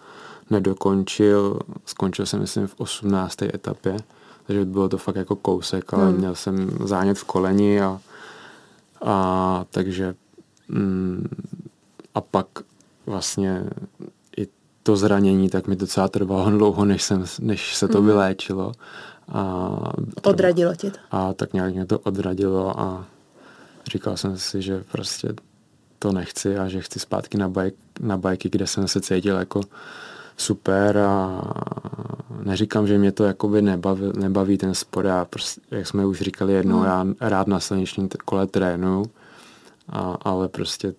nedokončil, 0.50 1.58
skončil 1.86 2.26
jsem 2.26 2.40
myslím 2.40 2.66
v 2.66 2.74
18. 2.78 3.42
etapě, 3.42 3.96
takže 4.46 4.64
bylo 4.64 4.88
to 4.88 4.98
fakt 4.98 5.16
jako 5.16 5.36
kousek, 5.36 5.94
ale 5.94 6.06
hmm. 6.08 6.16
měl 6.16 6.34
jsem 6.34 6.70
zánět 6.84 7.18
v 7.18 7.24
koleni 7.24 7.80
a, 7.80 8.00
a 9.04 9.64
takže 9.70 10.14
mm, 10.68 11.28
a 12.14 12.20
pak 12.20 12.46
vlastně 13.06 13.64
i 14.36 14.46
to 14.82 14.96
zranění, 14.96 15.48
tak 15.48 15.66
mi 15.66 15.76
docela 15.76 16.08
trvalo 16.08 16.50
dlouho, 16.50 16.84
než, 16.84 17.02
jsem, 17.02 17.24
než 17.40 17.76
se 17.76 17.88
to 17.88 17.98
hmm. 17.98 18.06
vyléčilo. 18.06 18.72
A 19.28 19.92
odradilo 20.22 20.74
tě 20.74 20.90
to? 20.90 20.98
A 21.10 21.32
tak 21.32 21.52
nějak 21.52 21.74
mě 21.74 21.86
to 21.86 21.98
odradilo 21.98 22.80
a 22.80 23.04
říkal 23.92 24.16
jsem 24.16 24.38
si, 24.38 24.62
že 24.62 24.84
prostě 24.92 25.34
to 25.98 26.12
nechci 26.12 26.58
a 26.58 26.68
že 26.68 26.80
chci 26.80 26.98
zpátky 26.98 27.38
na, 27.38 27.48
bajk, 27.48 27.74
na 28.00 28.16
bajky, 28.16 28.48
kde 28.50 28.66
jsem 28.66 28.88
se 28.88 29.00
cítil 29.00 29.36
jako 29.36 29.60
super 30.36 30.98
a 30.98 31.42
neříkám, 32.42 32.86
že 32.86 32.98
mě 32.98 33.12
to 33.12 33.24
jakoby 33.24 33.62
nebaví, 33.62 34.12
nebaví 34.16 34.58
ten 34.58 34.74
sport. 34.74 35.06
Já 35.06 35.24
prostě, 35.24 35.60
jak 35.70 35.86
jsme 35.86 36.06
už 36.06 36.20
říkali 36.20 36.52
jednou, 36.52 36.78
mm. 36.78 36.84
já 36.84 37.06
rád 37.20 37.46
na 37.46 37.60
silničním 37.60 38.08
kole 38.24 38.46
trénu, 38.46 39.02
a, 39.88 40.16
ale 40.22 40.48
prostě 40.48 40.94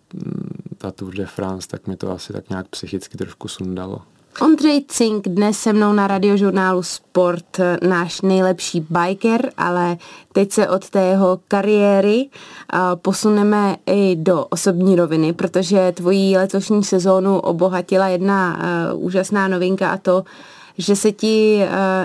ta 0.77 0.91
Tour 0.91 1.13
de 1.13 1.25
France, 1.25 1.67
tak 1.67 1.87
mi 1.87 1.97
to 1.97 2.11
asi 2.11 2.33
tak 2.33 2.49
nějak 2.49 2.67
psychicky 2.67 3.17
trošku 3.17 3.47
sundalo. 3.47 4.01
Ondřej 4.41 4.85
Cink 4.87 5.27
dnes 5.27 5.59
se 5.59 5.73
mnou 5.73 5.93
na 5.93 6.07
radiožurnálu 6.07 6.83
Sport, 6.83 7.57
náš 7.81 8.21
nejlepší 8.21 8.85
biker, 8.89 9.51
ale 9.57 9.97
teď 10.33 10.51
se 10.51 10.69
od 10.69 10.89
té 10.89 11.01
jeho 11.01 11.39
kariéry 11.47 12.29
posuneme 12.95 13.75
i 13.85 14.15
do 14.15 14.45
osobní 14.45 14.95
roviny, 14.95 15.33
protože 15.33 15.91
tvojí 15.95 16.37
letošní 16.37 16.83
sezónu 16.83 17.39
obohatila 17.39 18.07
jedna 18.07 18.59
úžasná 18.93 19.47
novinka 19.47 19.91
a 19.91 19.97
to, 19.97 20.23
že 20.77 20.95
se 20.95 21.11
ti 21.11 21.61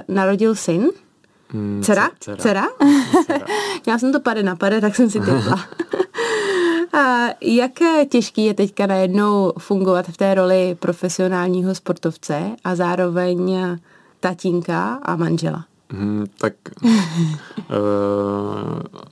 narodil 0.09 0.55
syn. 0.55 0.91
Hmm, 1.49 1.83
dcera? 1.83 2.11
Dcera? 2.21 2.37
Dcera? 2.37 2.67
dcera. 3.27 3.47
Já 3.87 3.99
jsem 3.99 4.13
to 4.13 4.21
pade 4.21 4.43
na 4.43 4.57
pade, 4.57 4.81
tak 4.81 4.97
jsem 4.97 5.11
si 5.11 5.21
typla. 5.21 5.61
A 6.95 7.27
jak 7.41 7.73
těžký 8.09 8.45
je 8.45 8.55
teďka 8.55 8.87
najednou 8.87 9.53
fungovat 9.59 10.07
v 10.07 10.17
té 10.17 10.35
roli 10.35 10.77
profesionálního 10.81 11.75
sportovce 11.75 12.51
a 12.65 12.75
zároveň 12.75 13.57
tatínka 14.21 14.95
a 14.95 15.17
manžela? 15.17 15.65
Hmm, 15.91 16.27
tak 16.39 16.55
uh, 16.85 16.91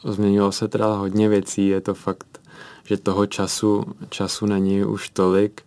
změnilo 0.13 0.53
se 0.53 0.69
teda 0.69 0.95
hodně 0.95 1.29
věcí, 1.29 1.69
je 1.69 1.81
to 1.81 1.95
fakt, 1.95 2.41
že 2.85 2.97
toho 2.97 3.27
času, 3.27 3.85
času 4.09 4.47
není 4.47 4.85
už 4.85 5.09
tolik, 5.09 5.63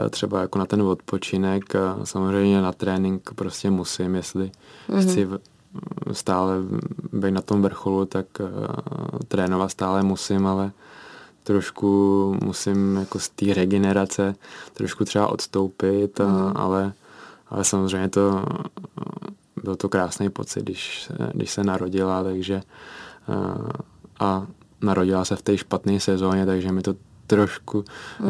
uh, 0.00 0.08
třeba 0.08 0.40
jako 0.40 0.58
na 0.58 0.66
ten 0.66 0.82
odpočinek, 0.82 1.64
uh, 1.74 2.04
samozřejmě 2.04 2.62
na 2.62 2.72
trénink 2.72 3.30
prostě 3.34 3.70
musím, 3.70 4.14
jestli 4.14 4.50
mm-hmm. 4.88 5.02
chci 5.02 5.28
stále 6.12 6.54
být 7.12 7.32
na 7.32 7.42
tom 7.42 7.62
vrcholu, 7.62 8.04
tak 8.04 8.26
uh, 8.40 8.48
trénovat 9.28 9.70
stále 9.70 10.02
musím, 10.02 10.46
ale 10.46 10.72
trošku 11.48 12.36
musím 12.44 12.96
jako 12.96 13.18
z 13.18 13.28
té 13.28 13.54
regenerace 13.54 14.34
trošku 14.72 15.04
třeba 15.04 15.26
odstoupit, 15.26 16.18
mm. 16.18 16.26
a, 16.26 16.50
ale, 16.50 16.92
ale 17.48 17.64
samozřejmě 17.64 18.08
to 18.08 18.44
byl 19.62 19.76
to 19.76 19.88
krásný 19.88 20.30
pocit, 20.30 20.62
když, 20.62 21.10
když 21.32 21.50
se 21.50 21.64
narodila, 21.64 22.22
takže 22.22 22.62
a 24.20 24.46
narodila 24.80 25.24
se 25.24 25.36
v 25.36 25.42
té 25.42 25.58
špatné 25.58 26.00
sezóně, 26.00 26.46
takže 26.46 26.72
mi 26.72 26.82
to 26.82 26.94
trošku 27.26 27.84
mm. 28.20 28.28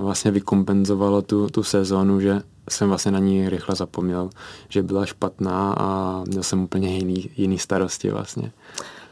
vlastně 0.00 0.30
vykompenzovalo 0.30 1.22
tu, 1.22 1.48
tu 1.48 1.62
sezónu, 1.62 2.20
že 2.20 2.42
jsem 2.68 2.88
vlastně 2.88 3.12
na 3.12 3.18
ní 3.18 3.48
rychle 3.48 3.74
zapomněl, 3.74 4.30
že 4.68 4.82
byla 4.82 5.06
špatná 5.06 5.74
a 5.78 6.22
měl 6.26 6.42
jsem 6.42 6.62
úplně 6.62 6.96
jiný, 6.96 7.30
jiný 7.36 7.58
starosti 7.58 8.10
vlastně 8.10 8.52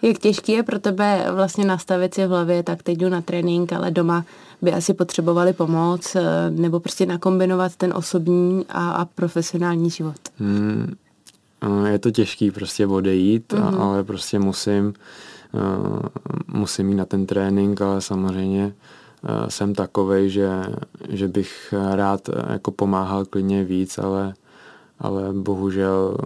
jak 0.02 0.18
těžký 0.18 0.52
je 0.52 0.62
pro 0.62 0.78
tebe 0.78 1.26
vlastně 1.32 1.64
nastavit 1.64 2.14
si 2.14 2.26
v 2.26 2.28
hlavě, 2.28 2.62
tak 2.62 2.82
teď 2.82 2.98
jdu 2.98 3.08
na 3.08 3.20
trénink, 3.20 3.72
ale 3.72 3.90
doma 3.90 4.24
by 4.62 4.72
asi 4.72 4.94
potřebovali 4.94 5.52
pomoc, 5.52 6.16
eh, 6.16 6.50
nebo 6.50 6.80
prostě 6.80 7.06
nakombinovat 7.06 7.76
ten 7.76 7.92
osobní 7.96 8.66
a, 8.68 8.90
a 8.90 9.04
profesionální 9.04 9.90
život? 9.90 10.16
Hmm, 10.38 10.94
je 11.86 11.98
to 11.98 12.10
těžký 12.10 12.50
prostě 12.50 12.86
odejít, 12.86 13.52
mm-hmm. 13.52 13.80
ale 13.80 14.04
prostě 14.04 14.38
musím, 14.38 14.94
uh, 15.52 15.98
musím 16.46 16.88
jít 16.88 16.94
na 16.94 17.04
ten 17.04 17.26
trénink, 17.26 17.80
ale 17.80 18.00
samozřejmě 18.00 18.64
uh, 18.64 19.48
jsem 19.48 19.74
takovej, 19.74 20.30
že, 20.30 20.48
že 21.08 21.28
bych 21.28 21.74
rád 21.94 22.20
jako 22.52 22.70
pomáhal 22.70 23.24
klidně 23.24 23.64
víc, 23.64 23.98
ale, 23.98 24.34
ale 24.98 25.32
bohužel 25.32 26.16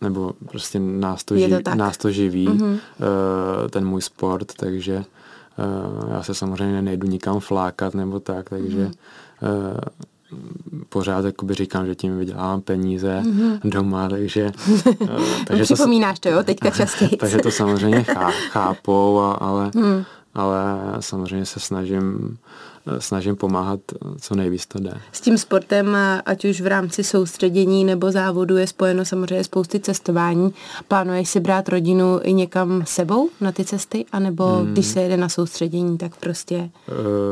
nebo 0.00 0.32
prostě 0.48 0.78
nás 0.78 1.24
to, 1.24 1.36
živí, 1.36 1.62
to 1.62 1.74
nás 1.74 1.96
to 1.96 2.10
živí, 2.10 2.48
mm-hmm. 2.48 2.78
ten 3.70 3.86
můj 3.86 4.02
sport, 4.02 4.52
takže 4.56 4.96
uh, 4.96 6.10
já 6.10 6.22
se 6.22 6.34
samozřejmě 6.34 6.82
nejdu 6.82 7.08
nikam 7.08 7.40
flákat 7.40 7.94
nebo 7.94 8.20
tak, 8.20 8.50
takže 8.50 8.90
mm-hmm. 9.42 9.78
pořád 10.88 11.24
jakoby 11.24 11.54
říkám, 11.54 11.86
že 11.86 11.94
tím 11.94 12.18
vydělávám 12.18 12.60
peníze 12.60 13.22
mm-hmm. 13.24 13.60
doma, 13.64 14.08
takže... 14.08 14.52
Uh, 15.00 15.20
takže 15.46 15.62
Připomínáš 15.62 16.20
to, 16.20 16.28
jo, 16.28 16.42
teďka 16.42 16.70
častěji. 16.76 17.16
takže 17.16 17.38
to 17.38 17.50
samozřejmě 17.50 18.02
chá, 18.02 18.30
chápou, 18.30 19.20
a, 19.20 19.32
ale, 19.32 19.70
mm. 19.74 20.04
ale 20.34 20.60
samozřejmě 21.00 21.46
se 21.46 21.60
snažím 21.60 22.38
snažím 22.98 23.36
pomáhat, 23.36 23.80
co 24.20 24.34
nejvíc 24.34 24.66
to 24.66 24.78
jde. 24.78 25.00
S 25.12 25.20
tím 25.20 25.38
sportem, 25.38 25.96
ať 26.26 26.44
už 26.44 26.60
v 26.60 26.66
rámci 26.66 27.04
soustředění 27.04 27.84
nebo 27.84 28.10
závodu, 28.10 28.56
je 28.56 28.66
spojeno 28.66 29.04
samozřejmě 29.04 29.44
spousty 29.44 29.80
cestování. 29.80 30.54
Plánuješ 30.88 31.28
si 31.28 31.40
brát 31.40 31.68
rodinu 31.68 32.20
i 32.22 32.32
někam 32.32 32.82
sebou 32.86 33.30
na 33.40 33.52
ty 33.52 33.64
cesty, 33.64 34.04
anebo 34.12 34.44
hmm. 34.46 34.72
když 34.72 34.86
se 34.86 35.00
jede 35.00 35.16
na 35.16 35.28
soustředění, 35.28 35.98
tak 35.98 36.16
prostě 36.16 36.70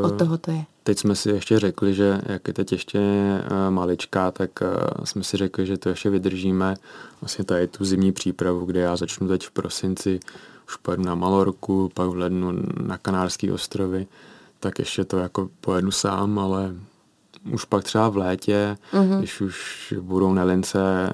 uh, 0.02 0.06
od 0.06 0.18
toho 0.18 0.38
to 0.38 0.50
je? 0.50 0.64
Teď 0.82 0.98
jsme 0.98 1.14
si 1.14 1.30
ještě 1.30 1.58
řekli, 1.58 1.94
že 1.94 2.20
jak 2.26 2.48
je 2.48 2.54
teď 2.54 2.72
ještě 2.72 2.98
uh, 2.98 3.74
maličká, 3.74 4.30
tak 4.30 4.50
uh, 4.62 5.04
jsme 5.04 5.24
si 5.24 5.36
řekli, 5.36 5.66
že 5.66 5.78
to 5.78 5.88
ještě 5.88 6.10
vydržíme. 6.10 6.74
Vlastně 7.20 7.44
tady 7.44 7.66
tu 7.66 7.84
zimní 7.84 8.12
přípravu, 8.12 8.64
kde 8.64 8.80
já 8.80 8.96
začnu 8.96 9.28
teď 9.28 9.46
v 9.46 9.50
prosinci, 9.50 10.20
už 10.68 10.76
pojedu 10.76 11.02
na 11.02 11.14
Malorku, 11.14 11.90
pak 11.94 12.08
v 12.08 12.16
lednu 12.16 12.52
na 12.82 12.98
Kanárské 12.98 13.52
ostrovy 13.52 14.06
tak 14.64 14.78
ještě 14.78 15.04
to 15.04 15.18
jako 15.18 15.48
pojedu 15.60 15.90
sám, 15.90 16.38
ale 16.38 16.74
už 17.52 17.64
pak 17.64 17.84
třeba 17.84 18.08
v 18.08 18.16
létě, 18.16 18.76
uh-huh. 18.92 19.18
když 19.18 19.40
už 19.40 19.94
budou 20.00 20.32
nelince, 20.32 21.10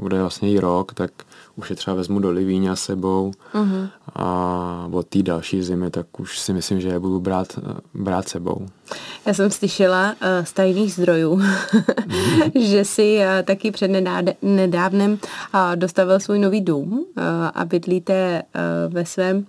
bude 0.00 0.20
vlastně 0.20 0.52
i 0.52 0.58
rok, 0.58 0.94
tak 0.94 1.10
už 1.56 1.70
je 1.70 1.76
třeba 1.76 1.96
vezmu 1.96 2.18
do 2.18 2.30
Livíňa 2.30 2.76
sebou 2.76 3.32
uh-huh. 3.54 3.88
a 4.14 4.88
od 4.92 5.06
té 5.06 5.22
další 5.22 5.62
zimy, 5.62 5.90
tak 5.90 6.20
už 6.20 6.38
si 6.38 6.52
myslím, 6.52 6.80
že 6.80 6.88
je 6.88 6.98
budu 6.98 7.20
brát, 7.20 7.58
brát 7.94 8.28
sebou. 8.28 8.66
Já 9.26 9.34
jsem 9.34 9.50
slyšela 9.50 10.10
uh, 10.12 10.44
z 10.44 10.52
tajných 10.52 10.92
zdrojů, 10.92 11.36
uh-huh. 11.36 12.50
že 12.60 12.84
si 12.84 13.18
uh, 13.18 13.24
taky 13.44 13.70
před 13.70 13.90
nedávnem 14.42 15.12
uh, 15.12 15.18
dostavil 15.74 16.20
svůj 16.20 16.38
nový 16.38 16.60
dům 16.60 16.92
uh, 16.92 17.24
a 17.54 17.64
bydlíte 17.64 18.42
uh, 18.42 18.94
ve 18.94 19.06
svém 19.06 19.46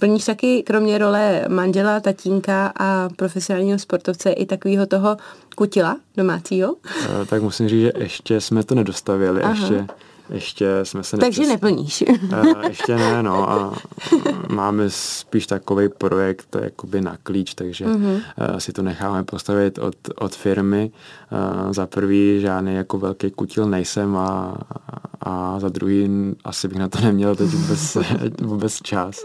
Plníš 0.00 0.24
taky 0.24 0.62
kromě 0.62 0.98
role 0.98 1.44
manžela, 1.48 2.00
tatínka 2.00 2.72
a 2.76 3.08
profesionálního 3.16 3.78
sportovce 3.78 4.30
i 4.30 4.46
takového 4.46 4.86
toho 4.86 5.16
kutila 5.56 5.96
domácího? 6.16 6.72
Uh, 6.72 7.26
tak 7.26 7.42
musím 7.42 7.68
říct, 7.68 7.80
že 7.80 7.92
ještě 7.96 8.40
jsme 8.40 8.64
to 8.64 8.74
nedostavili, 8.74 9.42
Aha. 9.42 9.52
ještě 9.54 9.86
ještě 10.30 10.80
jsme 10.82 11.02
se 11.02 11.16
Takže 11.16 11.40
nepřes... 11.40 11.52
neplníš. 11.52 12.04
uh, 12.32 12.64
ještě 12.68 12.96
ne, 12.96 13.22
no 13.22 13.50
a 13.50 13.74
máme 14.48 14.90
spíš 14.90 15.46
takový 15.46 15.88
projekt 15.88 16.56
jakoby 16.62 17.00
na 17.00 17.16
klíč, 17.22 17.54
takže 17.54 17.86
uh, 17.86 18.18
si 18.58 18.72
to 18.72 18.82
necháme 18.82 19.24
postavit 19.24 19.78
od, 19.78 19.94
od 20.18 20.34
firmy. 20.34 20.90
Za 21.70 21.86
prvý 21.86 22.40
žádný 22.40 22.74
jako 22.74 22.98
velký 22.98 23.30
kutil 23.30 23.66
nejsem 23.66 24.16
a, 24.16 24.54
a 25.20 25.60
za 25.60 25.68
druhý 25.68 26.10
asi 26.44 26.68
bych 26.68 26.78
na 26.78 26.88
to 26.88 27.00
neměl 27.00 27.36
teď 27.36 27.48
vůbec, 27.48 27.96
vůbec 28.42 28.82
čas. 28.82 29.24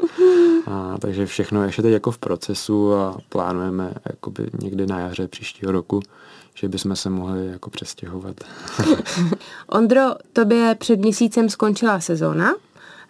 A, 0.68 0.98
takže 1.00 1.26
všechno 1.26 1.64
ještě 1.64 1.82
teď 1.82 1.94
jako 1.94 2.12
v 2.12 2.18
procesu 2.18 2.94
a 2.94 3.18
plánujeme 3.30 3.94
jakoby 4.10 4.48
někdy 4.62 4.88
na 4.88 5.00
jaře 5.00 5.28
příštího 5.28 5.72
roku 5.72 6.02
že 6.56 6.70
bychom 6.70 6.96
se 6.96 7.10
mohli 7.10 7.48
jako 7.48 7.70
přestěhovat. 7.70 8.36
Ondro, 9.68 10.02
tobě 10.34 10.76
před 10.80 11.00
měsícem 11.00 11.50
skončila 11.50 12.00
sezóna, 12.00 12.54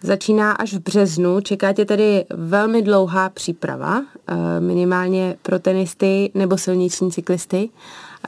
začíná 0.02 0.52
až 0.52 0.74
v 0.74 0.78
březnu, 0.78 1.40
čeká 1.40 1.72
tě 1.72 1.84
tedy 1.84 2.24
velmi 2.30 2.82
dlouhá 2.82 3.28
příprava, 3.28 4.02
eh, 4.26 4.60
minimálně 4.60 5.36
pro 5.42 5.58
tenisty 5.58 6.30
nebo 6.34 6.58
silniční 6.58 7.10
cyklisty. 7.10 7.70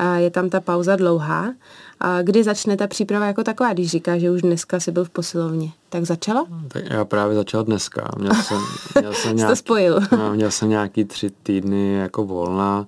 Eh, 0.00 0.20
je 0.20 0.30
tam 0.30 0.50
ta 0.50 0.60
pauza 0.60 0.96
dlouhá. 0.96 1.54
A 2.00 2.22
kdy 2.22 2.44
začne 2.44 2.76
ta 2.76 2.86
příprava 2.86 3.26
jako 3.26 3.44
taková, 3.44 3.72
když 3.72 3.90
říká, 3.90 4.18
že 4.18 4.30
už 4.30 4.42
dneska 4.42 4.80
jsi 4.80 4.92
byl 4.92 5.04
v 5.04 5.10
posilovně? 5.10 5.72
Tak 5.88 6.04
začala? 6.04 6.46
Tak 6.68 6.84
já 6.90 7.04
právě 7.04 7.36
začal 7.36 7.64
dneska. 7.64 8.10
Měl 8.18 8.34
jsem, 8.34 8.58
měl 9.00 9.12
jsem 9.12 9.36
nějak, 9.36 9.50
to 9.50 9.56
spojil. 9.56 10.00
No, 10.12 10.34
měl 10.34 10.50
jsem 10.50 10.68
nějaký 10.68 11.04
tři 11.04 11.30
týdny 11.42 11.94
jako 11.94 12.24
volna 12.24 12.86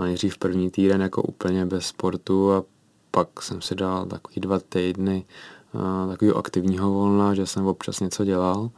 nejdřív 0.00 0.38
první 0.38 0.70
týden 0.70 1.02
jako 1.02 1.22
úplně 1.22 1.66
bez 1.66 1.86
sportu 1.86 2.52
a 2.52 2.64
pak 3.10 3.42
jsem 3.42 3.60
si 3.60 3.74
dal 3.74 4.06
takový 4.06 4.40
dva 4.40 4.58
týdny 4.68 5.24
takového 6.08 6.36
aktivního 6.36 6.90
volna, 6.90 7.34
že 7.34 7.46
jsem 7.46 7.66
občas 7.66 8.00
něco 8.00 8.24
dělal, 8.24 8.70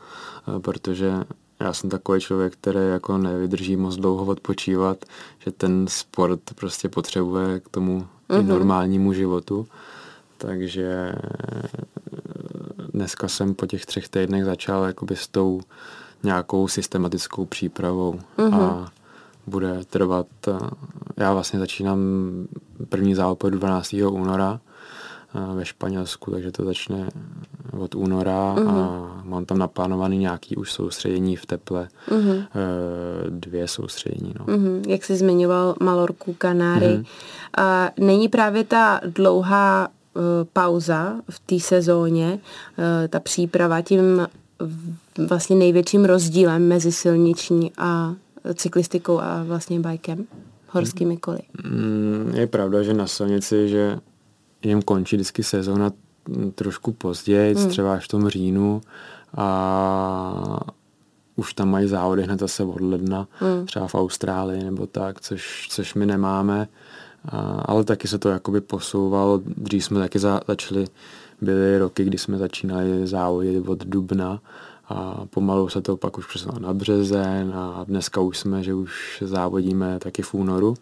protože 0.58 1.12
já 1.60 1.72
jsem 1.72 1.90
takový 1.90 2.20
člověk, 2.20 2.52
který 2.52 2.78
jako 2.92 3.18
nevydrží 3.18 3.76
moc 3.76 3.96
dlouho 3.96 4.24
odpočívat, 4.24 5.04
že 5.38 5.50
ten 5.50 5.86
sport 5.88 6.40
prostě 6.54 6.88
potřebuje 6.88 7.60
k 7.60 7.68
tomu 7.68 8.06
mm-hmm. 8.28 8.46
normálnímu 8.46 9.12
životu. 9.12 9.66
Takže 10.38 11.14
dneska 12.92 13.28
jsem 13.28 13.54
po 13.54 13.66
těch 13.66 13.86
třech 13.86 14.08
týdnech 14.08 14.44
začal 14.44 14.84
jakoby 14.84 15.16
s 15.16 15.28
tou 15.28 15.60
nějakou 16.22 16.68
systematickou 16.68 17.44
přípravou 17.44 18.20
mm-hmm. 18.38 18.54
a 18.54 18.92
bude 19.46 19.84
trvat, 19.84 20.26
eh, 20.48 20.52
já 21.16 21.32
vlastně 21.32 21.58
začínám 21.58 21.98
první 22.88 23.14
závod 23.14 23.44
12. 23.44 23.92
února 23.92 24.60
eh, 25.34 25.54
ve 25.54 25.64
Španělsku, 25.64 26.30
takže 26.30 26.52
to 26.52 26.64
začne 26.64 27.08
od 27.72 27.94
února 27.94 28.54
uh-huh. 28.54 28.68
a 28.68 28.72
mhm. 28.72 29.30
mám 29.30 29.44
tam 29.44 29.58
naplánovaný 29.58 30.18
nějaký 30.18 30.56
už 30.56 30.72
soustředění 30.72 31.36
v 31.36 31.46
teple, 31.46 31.88
uh-huh. 32.08 32.46
dvě 33.28 33.68
soustředění. 33.68 34.34
No. 34.38 34.44
Uh-huh. 34.44 34.88
Jak 34.88 35.04
jsi 35.04 35.16
zmiňoval 35.16 35.74
Malorku, 35.80 36.34
Kanáry, 36.38 36.86
uh-huh. 36.86 37.06
a 37.58 37.90
není 38.00 38.28
právě 38.28 38.64
ta 38.64 39.00
dlouhá 39.04 39.88
uh, 39.88 40.22
pauza 40.52 41.14
v 41.30 41.40
té 41.40 41.60
sezóně, 41.60 42.38
uh, 42.78 43.08
ta 43.08 43.20
příprava 43.20 43.82
tím 43.82 44.26
vlastně 45.28 45.56
největším 45.56 46.04
rozdílem 46.04 46.68
mezi 46.68 46.92
silniční 46.92 47.72
a 47.78 48.14
cyklistikou 48.54 49.20
a 49.20 49.42
vlastně 49.42 49.80
bajkem, 49.80 50.26
horskými 50.68 51.16
koly. 51.16 51.38
Mm, 51.64 52.32
je 52.34 52.46
pravda, 52.46 52.82
že 52.82 52.94
na 52.94 53.06
silnici, 53.06 53.68
že 53.68 53.98
jim 54.62 54.82
končí 54.82 55.16
vždycky 55.16 55.42
sezóna 55.42 55.92
trošku 56.54 56.92
později, 56.92 57.54
hmm. 57.54 57.68
třeba 57.68 57.94
až 57.94 58.04
v 58.04 58.08
tom 58.08 58.28
říjnu 58.28 58.80
a 59.36 60.60
už 61.36 61.54
tam 61.54 61.70
mají 61.70 61.88
závody 61.88 62.22
hned 62.22 62.40
zase 62.40 62.64
od 62.64 62.80
ledna, 62.80 63.28
hmm. 63.38 63.66
třeba 63.66 63.86
v 63.86 63.94
Austrálii 63.94 64.64
nebo 64.64 64.86
tak, 64.86 65.20
což, 65.20 65.66
což 65.70 65.94
my 65.94 66.06
nemáme. 66.06 66.68
A, 67.28 67.38
ale 67.64 67.84
taky 67.84 68.08
se 68.08 68.18
to 68.18 68.28
jakoby 68.28 68.60
posouvalo. 68.60 69.40
Dřív 69.46 69.84
jsme 69.84 70.00
taky 70.00 70.18
za, 70.18 70.40
začali, 70.48 70.86
byly 71.40 71.78
roky, 71.78 72.04
kdy 72.04 72.18
jsme 72.18 72.38
začínali 72.38 73.06
závody 73.06 73.60
od 73.60 73.84
dubna 73.84 74.40
a 74.88 75.26
pomalu 75.30 75.68
se 75.68 75.80
to 75.80 75.96
pak 75.96 76.18
už 76.18 76.26
přesunulo 76.26 76.60
na 76.60 76.74
březen 76.74 77.52
a 77.54 77.84
dneska 77.88 78.20
už 78.20 78.38
jsme, 78.38 78.62
že 78.62 78.74
už 78.74 79.22
závodíme 79.26 79.98
taky 79.98 80.22
v 80.22 80.34
únoru, 80.34 80.74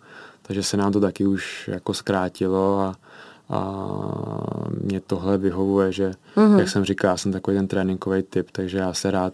takže 0.42 0.62
se 0.62 0.76
nám 0.76 0.92
to 0.92 1.00
taky 1.00 1.26
už 1.26 1.68
jako 1.72 1.94
zkrátilo 1.94 2.81
a, 2.81 2.96
a 3.50 3.87
mě 4.81 5.00
tohle 5.00 5.38
vyhovuje, 5.38 5.92
že 5.92 6.12
mm-hmm. 6.37 6.59
jak 6.59 6.68
jsem 6.68 6.85
říkal, 6.85 7.11
já 7.11 7.16
jsem 7.16 7.33
takový 7.33 7.57
ten 7.57 7.68
tréninkový 7.68 8.22
typ, 8.22 8.48
takže 8.52 8.78
já 8.78 8.92
se 8.92 9.11
rád 9.11 9.33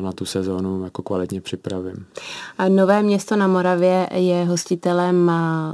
na 0.00 0.12
tu 0.12 0.24
sezónu 0.24 0.84
jako 0.84 1.02
kvalitně 1.02 1.40
připravím. 1.40 2.06
A 2.58 2.68
Nové 2.68 3.02
město 3.02 3.36
na 3.36 3.46
Moravě 3.46 4.08
je 4.14 4.44
hostitelem 4.44 5.32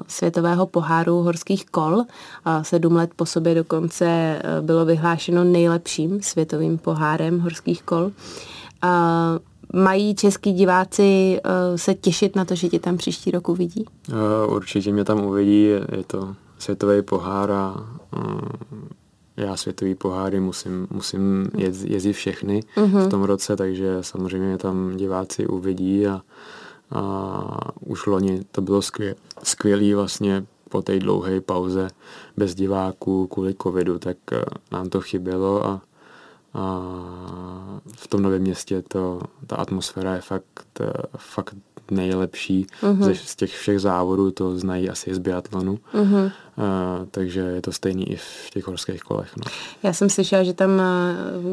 světového 0.09 0.67
poháru 0.67 1.23
horských 1.23 1.67
kol. 1.67 2.03
A 2.45 2.65
sedm 2.65 2.97
let 2.97 3.11
po 3.17 3.27
sobě 3.27 3.55
dokonce 3.55 4.07
e, 4.07 4.41
bylo 4.61 4.85
vyhlášeno 4.85 5.45
nejlepším 5.45 6.23
světovým 6.23 6.79
pohárem 6.79 7.41
horských 7.41 7.83
kol. 7.83 8.11
A 8.83 9.39
mají 9.75 10.15
český 10.15 10.53
diváci 10.53 11.41
se 11.77 11.95
těšit 11.95 12.37
na 12.37 12.45
to, 12.45 12.55
že 12.55 12.69
tě 12.69 12.79
tam 12.79 12.97
příští 12.97 13.31
rok 13.31 13.49
uvidí? 13.49 13.85
Určitě 14.47 14.93
mě 14.93 15.05
tam 15.05 15.25
uvidí, 15.25 15.63
je 15.63 16.05
to 16.07 16.35
světový 16.59 17.03
pohár 17.03 17.51
a 17.51 17.87
já 19.39 19.57
světový 19.57 19.95
poháry 19.95 20.41
musím, 20.41 20.87
musím 20.91 21.51
jez, 21.57 21.85
jezdit 21.85 22.13
všechny 22.13 22.61
uh-huh. 22.77 22.87
v 22.87 22.93
mhm. 22.93 23.09
tom 23.09 23.23
roce, 23.23 23.57
takže 23.57 23.99
samozřejmě 24.01 24.59
tam 24.59 24.97
diváci 24.97 25.47
uvidí 25.47 26.07
a, 26.07 26.23
a 26.91 27.71
už 27.81 28.07
loni 28.07 28.45
to 28.53 28.63
bylo 28.63 28.83
skvěl, 28.83 29.15
skvělý 29.43 29.95
vlastně 29.95 30.47
po 30.69 30.83
té 30.83 30.99
dlouhé 30.99 31.41
pauze 31.41 31.89
bez 32.37 32.55
diváků 32.55 33.27
kvůli 33.27 33.55
covidu, 33.63 33.99
tak 33.99 34.17
eh, 34.33 34.45
nám 34.73 34.89
to 34.89 35.01
chybělo 35.01 35.67
a 35.67 35.81
v 37.97 38.07
tom 38.09 38.23
novém 38.23 38.43
městě 38.43 38.83
to, 38.89 39.21
ta 39.47 39.57
atmosféra 39.57 40.15
je 40.15 40.21
fakt, 40.21 40.81
eh, 40.81 40.93
fakt 41.17 41.55
nejlepší 41.91 42.67
uh-huh. 42.83 43.05
ze, 43.05 43.15
z 43.15 43.37
těch 43.37 43.57
všech 43.57 43.81
závodů, 43.81 44.31
to 44.31 44.59
znají 44.59 44.91
asi 44.91 45.15
z 45.15 45.19
biatlonu, 45.19 45.79
uh-huh. 45.95 46.25
uh, 46.25 46.33
takže 47.11 47.41
je 47.41 47.63
to 47.63 47.73
stejný 47.73 48.13
i 48.13 48.17
v 48.17 48.51
těch 48.51 48.67
horských 48.67 49.03
kolech. 49.03 49.37
No. 49.37 49.43
Já 49.83 49.93
jsem 49.93 50.11
slyšela, 50.11 50.43
že 50.43 50.53
tam 50.53 50.71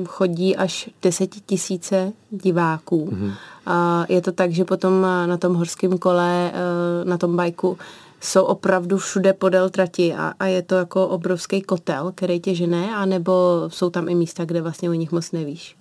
chodí 0.06 0.56
až 0.56 0.90
desetitisíce 1.02 2.14
diváků. 2.32 3.10
Uh-huh. 3.12 3.34
Uh, 3.68 4.06
je 4.10 4.22
to 4.22 4.32
tak, 4.32 4.52
že 4.52 4.66
potom 4.66 5.02
na 5.26 5.38
tom 5.38 5.54
horském 5.54 5.98
kole, 5.98 6.52
uh, 6.52 7.10
na 7.10 7.18
tom 7.18 7.36
bajku 7.36 7.78
jsou 8.26 8.44
opravdu 8.44 8.98
všude 8.98 9.34
podél 9.34 9.70
trati 9.70 10.14
a, 10.14 10.34
a 10.40 10.46
je 10.46 10.62
to 10.62 10.76
jako 10.76 11.08
obrovský 11.08 11.62
kotel, 11.62 12.12
který 12.16 12.40
tě 12.40 12.56
žene, 12.56 12.96
anebo 12.96 13.64
jsou 13.68 13.90
tam 13.90 14.10
i 14.10 14.16
místa, 14.16 14.46
kde 14.46 14.62
vlastně 14.62 14.90
o 14.90 14.94
nich 14.94 15.12
moc 15.12 15.32
nevíš? 15.32 15.76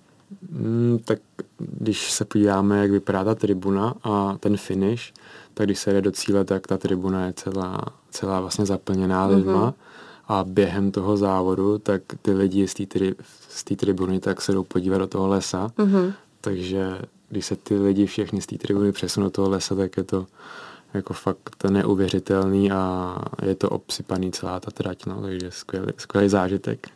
Mm, 0.49 0.99
tak 1.05 1.19
když 1.57 2.11
se 2.11 2.25
podíváme, 2.25 2.79
jak 2.79 2.91
vypadá 2.91 3.23
ta 3.23 3.35
tribuna 3.35 3.93
a 4.03 4.37
ten 4.39 4.57
finish, 4.57 5.13
tak 5.53 5.67
když 5.67 5.79
se 5.79 5.93
jde 5.93 6.01
do 6.01 6.11
cíle, 6.11 6.45
tak 6.45 6.67
ta 6.67 6.77
tribuna 6.77 7.25
je 7.25 7.33
celá, 7.33 7.81
celá 8.09 8.39
vlastně 8.39 8.65
zaplněná 8.65 9.27
mm-hmm. 9.27 9.35
lidma 9.35 9.73
a 10.27 10.43
během 10.43 10.91
toho 10.91 11.17
závodu, 11.17 11.77
tak 11.77 12.01
ty 12.21 12.33
lidi 12.33 12.67
z 12.67 12.73
té 12.73 12.85
tri, 12.85 13.15
tribuny 13.75 14.19
tak 14.19 14.41
se 14.41 14.51
jdou 14.51 14.63
podívat 14.63 14.97
do 14.97 15.07
toho 15.07 15.27
lesa, 15.27 15.71
mm-hmm. 15.77 16.13
takže 16.41 16.99
když 17.29 17.45
se 17.45 17.55
ty 17.55 17.79
lidi 17.79 18.05
všechny 18.05 18.41
z 18.41 18.45
té 18.45 18.57
tribuny 18.57 18.91
přesunou 18.91 19.27
do 19.27 19.31
toho 19.31 19.49
lesa, 19.49 19.75
tak 19.75 19.97
je 19.97 20.03
to 20.03 20.25
jako 20.95 21.13
fakt 21.13 21.63
neuvěřitelný 21.69 22.71
a 22.71 23.15
je 23.45 23.55
to 23.55 23.69
obsypaný 23.69 24.31
celá 24.31 24.59
ta 24.59 24.71
trať, 24.71 25.05
no, 25.05 25.21
takže 25.21 25.47
skvělý, 25.49 25.87
skvělý 25.97 26.29
zážitek. 26.29 26.87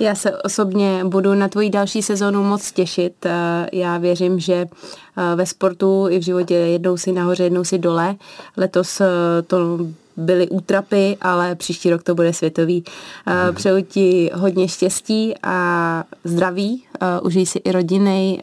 Já 0.00 0.14
se 0.14 0.36
osobně 0.36 1.04
budu 1.04 1.34
na 1.34 1.48
tvoji 1.48 1.70
další 1.70 2.02
sezónu 2.02 2.42
moc 2.42 2.72
těšit. 2.72 3.26
Eh, 3.26 3.66
já 3.72 3.98
věřím, 3.98 4.40
že 4.40 4.54
eh, 4.54 5.36
ve 5.36 5.46
sportu 5.46 6.06
i 6.10 6.18
v 6.18 6.22
životě 6.22 6.54
jednou 6.54 6.96
si 6.96 7.12
nahoře, 7.12 7.44
jednou 7.44 7.64
si 7.64 7.78
dole. 7.78 8.16
Letos 8.56 9.00
eh, 9.00 9.06
to 9.46 9.78
byly 10.16 10.48
útrapy, 10.48 11.16
ale 11.20 11.54
příští 11.54 11.90
rok 11.90 12.02
to 12.02 12.14
bude 12.14 12.32
světový. 12.32 12.84
Mm. 13.26 13.54
Přeju 13.54 13.84
ti 13.84 14.30
hodně 14.34 14.68
štěstí 14.68 15.34
a 15.42 16.04
zdraví, 16.24 16.84
užij 17.22 17.46
si 17.46 17.58
i 17.58 17.72
rodinný 17.72 18.42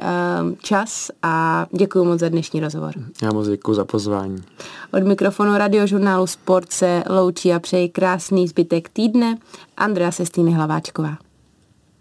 čas 0.62 1.12
a 1.24 1.66
děkuji 1.72 2.06
moc 2.06 2.20
za 2.20 2.30
dnešní 2.30 2.60
rozhovor. 2.60 2.94
Já 3.22 3.34
moc 3.34 3.48
děkuji 3.48 3.74
za 3.74 3.86
pozvání. 3.86 4.44
Od 4.94 5.04
mikrofonu 5.04 5.58
radiožurnálu 5.58 6.28
Sport 6.28 6.72
se 6.72 7.04
loučí 7.10 7.54
a 7.54 7.60
přeji 7.60 7.90
krásný 7.90 8.48
zbytek 8.48 8.90
týdne 8.90 9.38
Andrea 9.78 10.12
Sestýny 10.12 10.52
Hlaváčková. 10.52 11.18